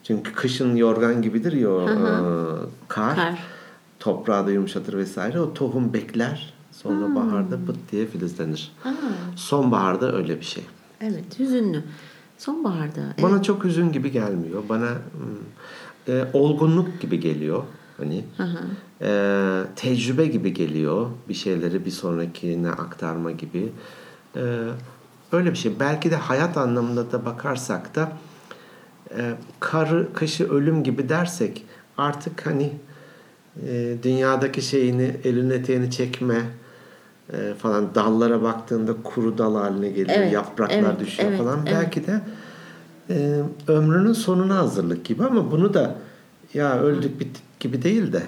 Çünkü 0.04 0.32
kışın 0.32 0.76
yorgan 0.76 1.22
gibidir 1.22 1.52
ya 1.52 1.70
o, 1.70 1.90
e, 1.90 1.96
kar. 2.88 3.16
Kar. 3.16 3.38
Toprağı 4.00 4.46
da 4.46 4.50
yumuşatır 4.50 4.98
vesaire. 4.98 5.40
O 5.40 5.54
tohum 5.54 5.92
bekler. 5.92 6.54
Sonra 6.72 7.14
baharda 7.14 7.58
pıt 7.66 7.76
diye 7.92 8.06
filizlenir. 8.06 8.72
Sonbaharda 9.36 10.16
öyle 10.16 10.40
bir 10.40 10.44
şey. 10.44 10.64
Evet, 11.00 11.38
hüzünlü. 11.38 11.82
Sonbaharda. 12.38 13.00
Evet. 13.00 13.22
Bana 13.22 13.42
çok 13.42 13.64
hüzün 13.64 13.92
gibi 13.92 14.12
gelmiyor. 14.12 14.62
Bana 14.68 14.88
hmm, 14.88 16.14
e, 16.14 16.24
olgunluk 16.32 17.00
gibi 17.00 17.20
geliyor. 17.20 17.62
Hani 17.96 18.24
e, 19.02 19.60
tecrübe 19.76 20.26
gibi 20.26 20.54
geliyor. 20.54 21.10
Bir 21.28 21.34
şeyleri 21.34 21.84
bir 21.84 21.90
sonrakine 21.90 22.70
aktarma 22.70 23.30
gibi. 23.30 23.72
E, 24.36 24.42
öyle 25.32 25.50
bir 25.50 25.56
şey. 25.56 25.72
Belki 25.80 26.10
de 26.10 26.16
hayat 26.16 26.56
anlamında 26.56 27.12
da 27.12 27.24
bakarsak 27.24 27.94
da 27.94 28.12
e, 29.18 29.34
karı, 29.60 30.12
kışı 30.12 30.50
ölüm 30.50 30.84
gibi 30.84 31.08
dersek 31.08 31.64
artık 31.98 32.46
hani 32.46 32.72
e, 33.68 33.96
dünyadaki 34.02 34.62
şeyini 34.62 35.16
elin 35.24 35.50
eteğini 35.50 35.90
çekme 35.90 36.42
e, 37.32 37.54
falan 37.58 37.94
dallara 37.94 38.42
baktığında 38.42 38.94
kuru 39.04 39.38
dal 39.38 39.54
haline 39.54 39.88
geliyor. 39.88 40.18
Evet, 40.18 40.32
Yapraklar 40.32 40.76
evet, 40.76 41.00
düşüyor 41.00 41.28
evet, 41.28 41.38
falan. 41.38 41.60
evet. 41.66 41.76
Belki 41.76 42.06
de 42.06 42.20
e, 43.10 43.42
ömrünün 43.68 44.12
sonuna 44.12 44.56
hazırlık 44.56 45.04
gibi 45.04 45.24
ama 45.24 45.50
bunu 45.50 45.74
da 45.74 45.94
ya 46.54 46.78
öldük 46.78 47.20
bittik 47.20 47.60
gibi 47.60 47.82
değil 47.82 48.12
de 48.12 48.22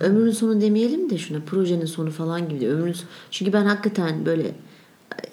Ömrünün 0.00 0.30
sonu 0.30 0.60
demeyelim 0.60 1.10
de 1.10 1.18
şuna 1.18 1.38
projenin 1.46 1.84
sonu 1.84 2.10
falan 2.10 2.48
gibi 2.48 2.60
de 2.60 2.70
ömrünün 2.70 2.96
çünkü 3.30 3.52
ben 3.52 3.64
hakikaten 3.64 4.26
böyle 4.26 4.52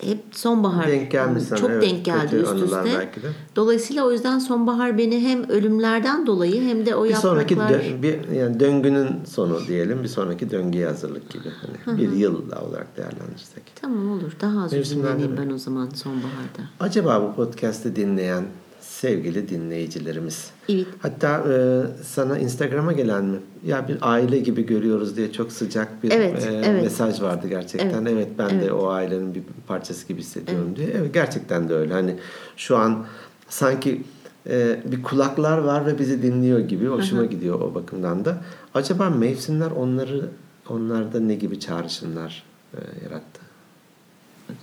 hep 0.05 0.19
sonbahar 0.31 0.87
Denk 0.87 1.11
çok 1.57 1.69
evet. 1.69 1.81
denk 1.83 2.05
geldi 2.05 2.35
üst 2.35 2.53
üste. 2.63 3.09
Dolayısıyla 3.55 4.05
o 4.05 4.11
yüzden 4.11 4.39
sonbahar 4.39 4.97
beni 4.97 5.19
hem 5.19 5.49
ölümlerden 5.49 6.27
dolayı 6.27 6.61
hem 6.61 6.85
de 6.85 6.95
o 6.95 7.05
bir 7.05 7.13
sonraki 7.13 7.53
yapraklar 7.53 7.79
dö- 7.79 8.01
bir 8.03 8.27
yani 8.35 8.59
döngünün 8.59 9.09
sonu 9.25 9.59
diyelim 9.67 10.03
bir 10.03 10.07
sonraki 10.07 10.51
döngüye 10.51 10.87
hazırlık 10.87 11.29
gibi 11.29 11.49
hani 11.85 11.97
bir 11.97 12.11
yıl 12.11 12.51
olarak 12.51 12.97
değerlendirirsek. 12.97 13.63
tamam 13.81 14.11
olur. 14.11 14.31
Daha 14.41 14.63
az 14.63 14.71
demek. 14.71 15.37
ben 15.37 15.49
o 15.49 15.57
zaman 15.57 15.89
sonbaharda. 15.89 16.61
Acaba 16.79 17.21
bu 17.21 17.35
podcast'i 17.35 17.95
dinleyen 17.95 18.43
sevgili 18.83 19.49
dinleyicilerimiz 19.49 20.51
Evet. 20.69 20.87
hatta 20.99 21.43
e, 21.53 21.81
sana 22.03 22.37
Instagram'a 22.37 22.91
gelen 22.91 23.25
mi? 23.25 23.37
Ya 23.65 23.87
bir 23.87 23.97
aile 24.01 24.39
gibi 24.39 24.65
görüyoruz 24.65 25.17
diye 25.17 25.31
çok 25.31 25.51
sıcak 25.51 26.03
bir 26.03 26.11
Evet, 26.11 26.45
e, 26.45 26.61
evet. 26.65 26.83
mesaj 26.83 27.21
vardı 27.21 27.47
gerçekten. 27.47 28.05
Evet, 28.05 28.27
ben 28.37 28.49
evet. 28.49 28.63
de 28.65 28.73
o 28.73 28.87
ailenin 28.87 29.35
bir 29.35 29.43
parçası 29.67 30.07
gibi 30.07 30.19
hissediyorum 30.19 30.75
diye. 30.75 30.87
Evet 30.97 31.13
gerçekten 31.13 31.69
de 31.69 31.73
öyle. 31.73 31.93
Hani 31.93 32.15
şu 32.57 32.77
an 32.77 33.05
sanki 33.49 34.01
e, 34.49 34.79
bir 34.85 35.03
kulaklar 35.03 35.57
var 35.57 35.85
ve 35.85 35.99
bizi 35.99 36.21
dinliyor 36.21 36.59
gibi 36.59 36.87
hoşuma 36.87 37.25
gidiyor 37.25 37.61
o 37.61 37.75
bakımdan 37.75 38.25
da. 38.25 38.37
Acaba 38.73 39.09
mevsimler 39.09 39.71
onları 39.71 40.29
onlarda 40.69 41.19
ne 41.19 41.35
gibi 41.35 41.59
çağrışımlar 41.59 42.43
e, 42.73 42.79
yarattı? 43.03 43.41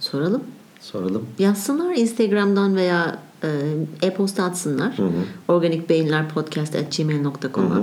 Soralım. 0.00 0.42
Soralım. 0.80 1.26
Yazsınlar 1.38 1.94
Instagram'dan 1.94 2.76
veya 2.76 3.18
e-posta 4.02 4.44
atsınlar. 4.44 4.96
organikbeyinlerpodcast.gmail.com'a 5.48 7.80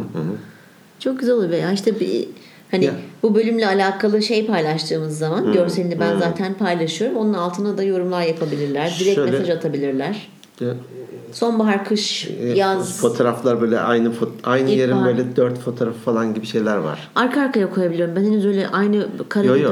Çok 1.00 1.20
güzel 1.20 1.36
oluyor 1.36 1.52
ya. 1.54 1.72
İşte 1.72 2.00
bir 2.00 2.28
hani 2.72 2.86
Ya. 2.86 2.94
bu 3.24 3.36
bölümle 3.36 3.68
alakalı 3.68 4.22
şey 4.22 4.46
paylaştığımız 4.48 5.18
zaman 5.18 5.54
görselini 5.54 6.00
ben 6.00 6.20
zaten 6.20 6.54
paylaşıyorum. 6.54 7.18
Onun 7.18 7.34
altına 7.34 7.78
da 7.78 7.84
yorumlar 7.84 8.22
yapabilirler. 8.22 8.96
Direkt 9.00 9.16
Şöyle- 9.16 9.32
mesaj 9.32 9.50
atabilirler. 9.50 10.28
Ya, 10.60 10.74
Sonbahar, 11.32 11.86
kış, 11.86 12.28
e, 12.42 12.46
yaz 12.48 13.02
Fotoğraflar 13.02 13.62
böyle 13.62 13.80
aynı 13.80 14.12
aynı 14.44 14.70
yerin 14.70 14.90
İlkbahar. 14.94 15.06
böyle 15.18 15.36
dört 15.36 15.60
fotoğrafı 15.60 16.00
falan 16.00 16.34
gibi 16.34 16.46
şeyler 16.46 16.78
var. 16.78 17.10
arka 17.16 17.42
arkaya 17.42 17.70
koyabiliyorum. 17.70 18.16
Ben 18.16 18.24
henüz 18.24 18.46
öyle 18.46 18.68
aynı 18.68 18.96
yok. 18.96 19.08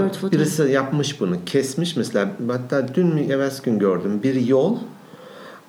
dört 0.03 0.13
fotoğraf. 0.17 0.31
Birisi 0.31 0.63
yapmış 0.63 1.19
bunu. 1.21 1.35
Kesmiş 1.45 1.95
mesela. 1.95 2.31
Hatta 2.51 2.95
dün 2.95 3.07
mü 3.07 3.21
evvelsi 3.33 3.63
gün 3.63 3.79
gördüm. 3.79 4.19
Bir 4.23 4.35
yol. 4.47 4.77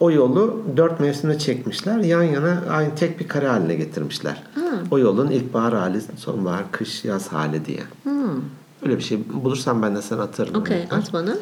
O 0.01 0.11
yolu 0.11 0.63
dört 0.77 1.01
mevsimde 1.01 1.39
çekmişler. 1.39 1.99
Yan 1.99 2.23
yana 2.23 2.63
aynı 2.71 2.95
tek 2.95 3.21
bir 3.21 3.29
kare 3.29 3.49
haline 3.49 3.75
getirmişler. 3.75 4.43
O 4.91 4.99
yolun 4.99 5.31
ilkbahar 5.31 5.75
hali, 5.75 6.01
sonbahar, 6.17 6.73
kış, 6.73 7.05
yaz 7.05 7.29
hali 7.33 7.65
diye. 7.65 7.83
Öyle 8.83 8.97
bir 8.97 9.03
şey 9.03 9.19
bulursam 9.45 9.83
ben 9.83 9.97
de 9.97 10.03
sana 10.03 10.23
atarım. 10.23 10.55
Okey 10.55 10.85
at 10.91 11.13
bana. 11.13 11.37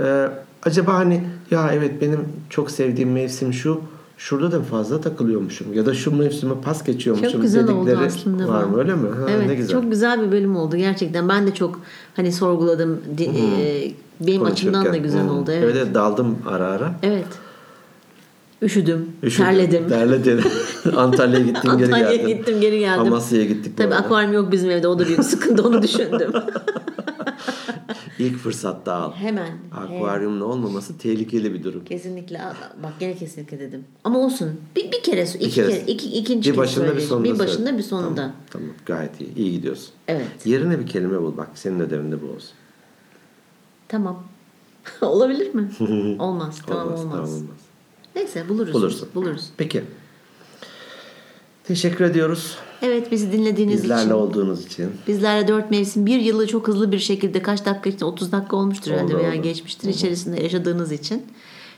Ee, 0.00 0.28
acaba 0.62 0.94
hani 0.94 1.24
ya 1.50 1.70
evet 1.72 2.00
benim 2.00 2.20
çok 2.50 2.70
sevdiğim 2.70 3.12
mevsim 3.12 3.52
şu 3.52 3.80
şurada 4.18 4.52
da 4.52 4.62
fazla 4.62 5.00
takılıyormuşum 5.00 5.74
ya 5.74 5.86
da 5.86 5.94
şu 5.94 6.16
mevsime 6.16 6.54
pas 6.64 6.84
geçiyormuşum 6.84 7.32
Çok 7.32 7.42
güzel 7.42 7.68
oldu 7.68 7.86
dedikleri 7.86 8.06
aslında. 8.06 8.48
var 8.48 8.64
mı 8.64 8.78
öyle 8.78 8.94
mi? 8.94 9.08
Ha, 9.08 9.30
evet, 9.30 9.46
ne 9.46 9.54
güzel. 9.54 9.72
çok 9.80 9.90
güzel 9.90 10.22
bir 10.26 10.32
bölüm 10.32 10.56
oldu 10.56 10.76
gerçekten. 10.76 11.28
Ben 11.28 11.46
de 11.46 11.54
çok 11.54 11.80
hani 12.16 12.32
sorguladım. 12.32 13.00
E, 13.20 13.92
benim 14.20 14.42
açımdan 14.42 14.86
da 14.92 14.96
güzel 14.96 15.26
Hı. 15.28 15.32
oldu. 15.32 15.50
Evet. 15.52 15.76
evet 15.76 15.94
daldım 15.94 16.38
ara 16.46 16.66
ara. 16.66 16.94
Evet. 17.02 17.26
Üşüdüm, 18.62 19.12
Üşüdüm, 19.22 19.46
terledim. 19.46 19.88
Terledin. 19.88 20.40
Antalya'ya 20.96 21.44
gittim 21.44 21.62
geri 21.78 21.84
Antalya'ya 21.84 22.16
geldim. 22.16 22.36
gittim, 22.38 22.60
geri 22.60 22.78
geldim. 22.78 23.00
Amasya'ya 23.00 23.44
gittik. 23.44 23.76
Tabii 23.76 23.94
akvaryum 23.94 24.32
yok 24.32 24.52
bizim 24.52 24.70
evde. 24.70 24.88
O 24.88 24.98
da 24.98 25.06
büyük 25.06 25.24
sıkıntı. 25.24 25.62
Onu 25.68 25.82
düşündüm. 25.82 26.32
İlk 28.18 28.36
fırsatta 28.38 28.92
al. 28.94 29.12
Hemen. 29.12 29.48
Akvaryumun 29.74 30.40
olmaması 30.40 30.98
tehlikeli 30.98 31.54
bir 31.54 31.64
durum. 31.64 31.84
Kesinlikle. 31.84 32.40
Bak 32.82 32.92
gene 33.00 33.16
kesinlikle 33.16 33.60
dedim. 33.60 33.84
Ama 34.04 34.18
olsun. 34.18 34.50
Bir, 34.76 34.92
bir 34.92 35.02
kere, 35.02 35.22
iki 35.24 35.50
kere. 35.50 35.70
kere, 35.70 35.80
iki, 35.86 36.08
ikinci 36.18 36.52
Bir 36.52 36.56
başında 36.56 36.84
bir 36.84 36.88
söyleyeyim. 36.88 37.08
sonunda. 37.08 37.34
Bir 37.34 37.38
başında 37.38 37.66
söyle. 37.66 37.78
bir 37.78 37.82
sonunda. 37.82 38.14
Tamam, 38.16 38.32
tamam 38.50 38.68
gayet 38.86 39.20
iyi. 39.20 39.34
İyi 39.34 39.52
gidiyorsun. 39.52 39.88
Evet. 40.08 40.26
Yerine 40.44 40.78
bir 40.80 40.86
kelime 40.86 41.22
bul 41.22 41.36
bak. 41.36 41.48
Senin 41.54 41.80
ödevinde 41.80 42.22
bu 42.22 42.26
olsun. 42.26 42.50
Tamam. 43.88 44.22
Olabilir 45.02 45.54
mi? 45.54 45.70
olmaz. 46.18 46.62
Tamam 46.66 46.86
olmaz. 46.86 47.00
Tamam 47.02 47.20
olmaz. 47.28 47.65
Neyse 48.16 48.48
buluruz. 48.48 48.74
Bulursun. 48.74 49.08
Buluruz. 49.14 49.50
Peki. 49.56 49.84
Teşekkür 51.64 52.04
ediyoruz. 52.04 52.56
Evet 52.82 53.12
bizi 53.12 53.32
dinlediğiniz 53.32 53.82
Bizlerle 53.82 54.02
için. 54.02 54.10
olduğunuz 54.10 54.66
için. 54.66 54.90
Bizlerle 55.08 55.48
dört 55.48 55.70
mevsim 55.70 56.06
bir 56.06 56.20
yılı 56.20 56.46
çok 56.46 56.68
hızlı 56.68 56.92
bir 56.92 56.98
şekilde 56.98 57.42
kaç 57.42 57.66
dakika 57.66 57.90
için 57.90 58.06
30 58.06 58.32
dakika 58.32 58.56
olmuştur 58.56 58.90
herhalde 58.90 59.14
Oldu, 59.14 59.22
veya 59.22 59.32
oldu. 59.32 59.42
geçmiştir 59.42 59.88
içerisinde 59.88 60.42
yaşadığınız 60.42 60.92
için. 60.92 61.22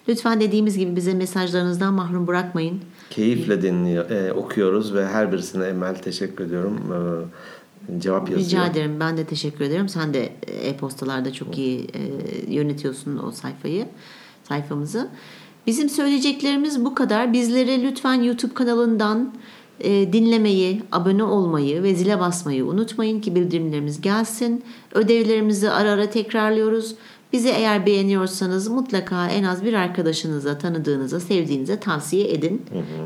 Lütfen 0.09 0.41
dediğimiz 0.41 0.79
gibi 0.79 0.97
bize 0.97 1.15
mesajlarınızdan 1.15 1.95
mahrum 1.95 2.27
bırakmayın. 2.27 2.81
Keyifle 3.11 3.63
dinliyor, 3.63 4.11
e, 4.11 4.33
okuyoruz 4.33 4.95
ve 4.95 5.07
her 5.07 5.33
birisine 5.33 5.65
Emel 5.67 5.95
teşekkür 5.95 6.45
ediyorum. 6.45 6.79
E, 7.97 8.01
cevap 8.01 8.31
yazıyor. 8.31 8.47
Rica 8.47 8.67
ederim. 8.67 9.01
Ben 9.01 9.17
de 9.17 9.25
teşekkür 9.25 9.65
ederim. 9.65 9.89
Sen 9.89 10.15
de 10.15 10.33
e-postalarda 10.47 11.33
çok 11.33 11.59
iyi 11.59 11.81
e, 11.81 12.01
yönetiyorsun 12.55 13.19
o 13.19 13.31
sayfayı, 13.31 13.87
sayfamızı. 14.49 15.09
Bizim 15.69 15.89
söyleyeceklerimiz 15.89 16.85
bu 16.85 16.95
kadar. 16.95 17.33
Bizleri 17.33 17.83
lütfen 17.83 18.23
YouTube 18.23 18.55
kanalından 18.55 19.35
e, 19.81 20.13
dinlemeyi, 20.13 20.83
abone 20.93 21.25
olmayı 21.25 21.83
ve 21.83 21.95
zile 21.95 22.21
basmayı 22.21 22.65
unutmayın 22.67 23.21
ki 23.21 23.35
bildirimlerimiz 23.35 24.01
gelsin. 24.01 24.65
Ödevlerimizi 24.93 25.71
ara 25.71 25.91
ara 25.91 26.11
tekrarlıyoruz. 26.11 26.95
Bizi 27.33 27.49
eğer 27.49 27.87
beğeniyorsanız 27.87 28.69
mutlaka 28.69 29.29
en 29.29 29.45
az 29.45 29.65
bir 29.65 29.73
arkadaşınıza, 29.73 30.59
tanıdığınıza, 30.59 31.21
sevdiğinize 31.21 31.81
tavsiye 31.81 32.33
edin 32.33 32.63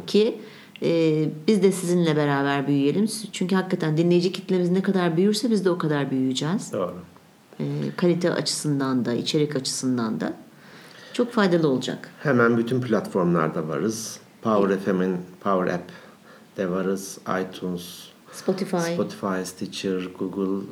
ki 0.07 0.39
e, 0.83 1.25
biz 1.49 1.63
de 1.63 1.73
sizinle 1.73 2.17
beraber 2.17 2.67
büyüyelim. 2.67 3.09
Çünkü 3.33 3.55
hakikaten 3.55 3.97
dinleyici 3.97 4.33
kitlemiz 4.33 4.71
ne 4.71 4.83
kadar 4.83 5.17
büyürse 5.17 5.51
biz 5.51 5.65
de 5.65 5.71
o 5.71 5.79
kadar 5.79 6.11
büyüyeceğiz. 6.11 6.73
Doğru. 6.73 6.95
E, 7.61 7.65
kalite 7.97 8.33
açısından 8.33 9.05
da, 9.05 9.13
içerik 9.13 9.57
açısından 9.57 10.21
da 10.21 10.33
çok 11.13 11.33
faydalı 11.33 11.69
olacak. 11.69 12.11
Hemen 12.23 12.57
bütün 12.59 12.81
platformlarda 12.81 13.69
varız. 13.69 14.19
Power 14.43 14.79
FM'in 14.79 15.17
Power 15.41 15.75
App 15.75 15.91
de 16.57 16.71
varız. 16.71 17.19
iTunes, 17.43 17.83
Spotify, 18.33 18.77
Spotify, 18.95 19.45
Stitcher, 19.45 20.09
Google 20.19 20.67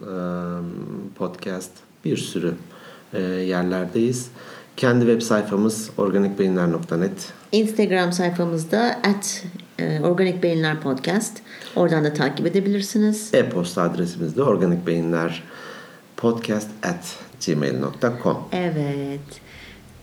Podcast 1.14 1.70
bir 2.04 2.16
sürü 2.16 2.54
yerlerdeyiz. 3.46 4.30
Kendi 4.76 5.06
web 5.06 5.22
sayfamız 5.22 5.90
organikbeyinler.net. 5.98 7.32
Instagram 7.52 8.12
sayfamızda 8.12 9.00
at 9.04 9.44
e, 9.78 10.00
Organik 10.00 10.42
Beyinler 10.42 10.80
Podcast. 10.80 11.38
Oradan 11.76 12.04
da 12.04 12.12
takip 12.12 12.46
edebilirsiniz. 12.46 13.34
E-posta 13.34 13.82
adresimiz 13.82 14.36
de 14.36 14.42
organikbeyinler 14.42 15.42
podcast 16.16 16.68
at 16.82 17.16
gmail.com. 17.46 18.38
Evet. 18.52 19.20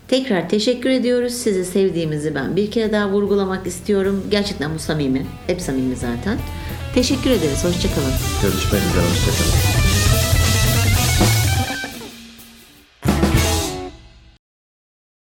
Tekrar 0.08 0.50
teşekkür 0.50 0.90
ediyoruz. 0.90 1.34
Sizi 1.34 1.66
sevdiğimizi 1.66 2.36
ben 2.36 2.56
bir 2.56 2.72
kere 2.72 2.92
daha 2.92 3.10
vurgulamak 3.10 3.68
istiyorum. 3.68 4.24
Gerçekten 4.32 4.76
bu 4.76 4.80
samimi. 4.80 5.26
Hep 5.48 5.62
samimi 5.62 5.96
zaten. 5.96 6.38
Teşekkür 6.96 7.30
ederiz. 7.30 7.64
Hoşçakalın. 7.64 8.14
Görüşmek 8.42 8.82
üzere. 8.82 9.04
Hoşçakalın. 9.10 9.87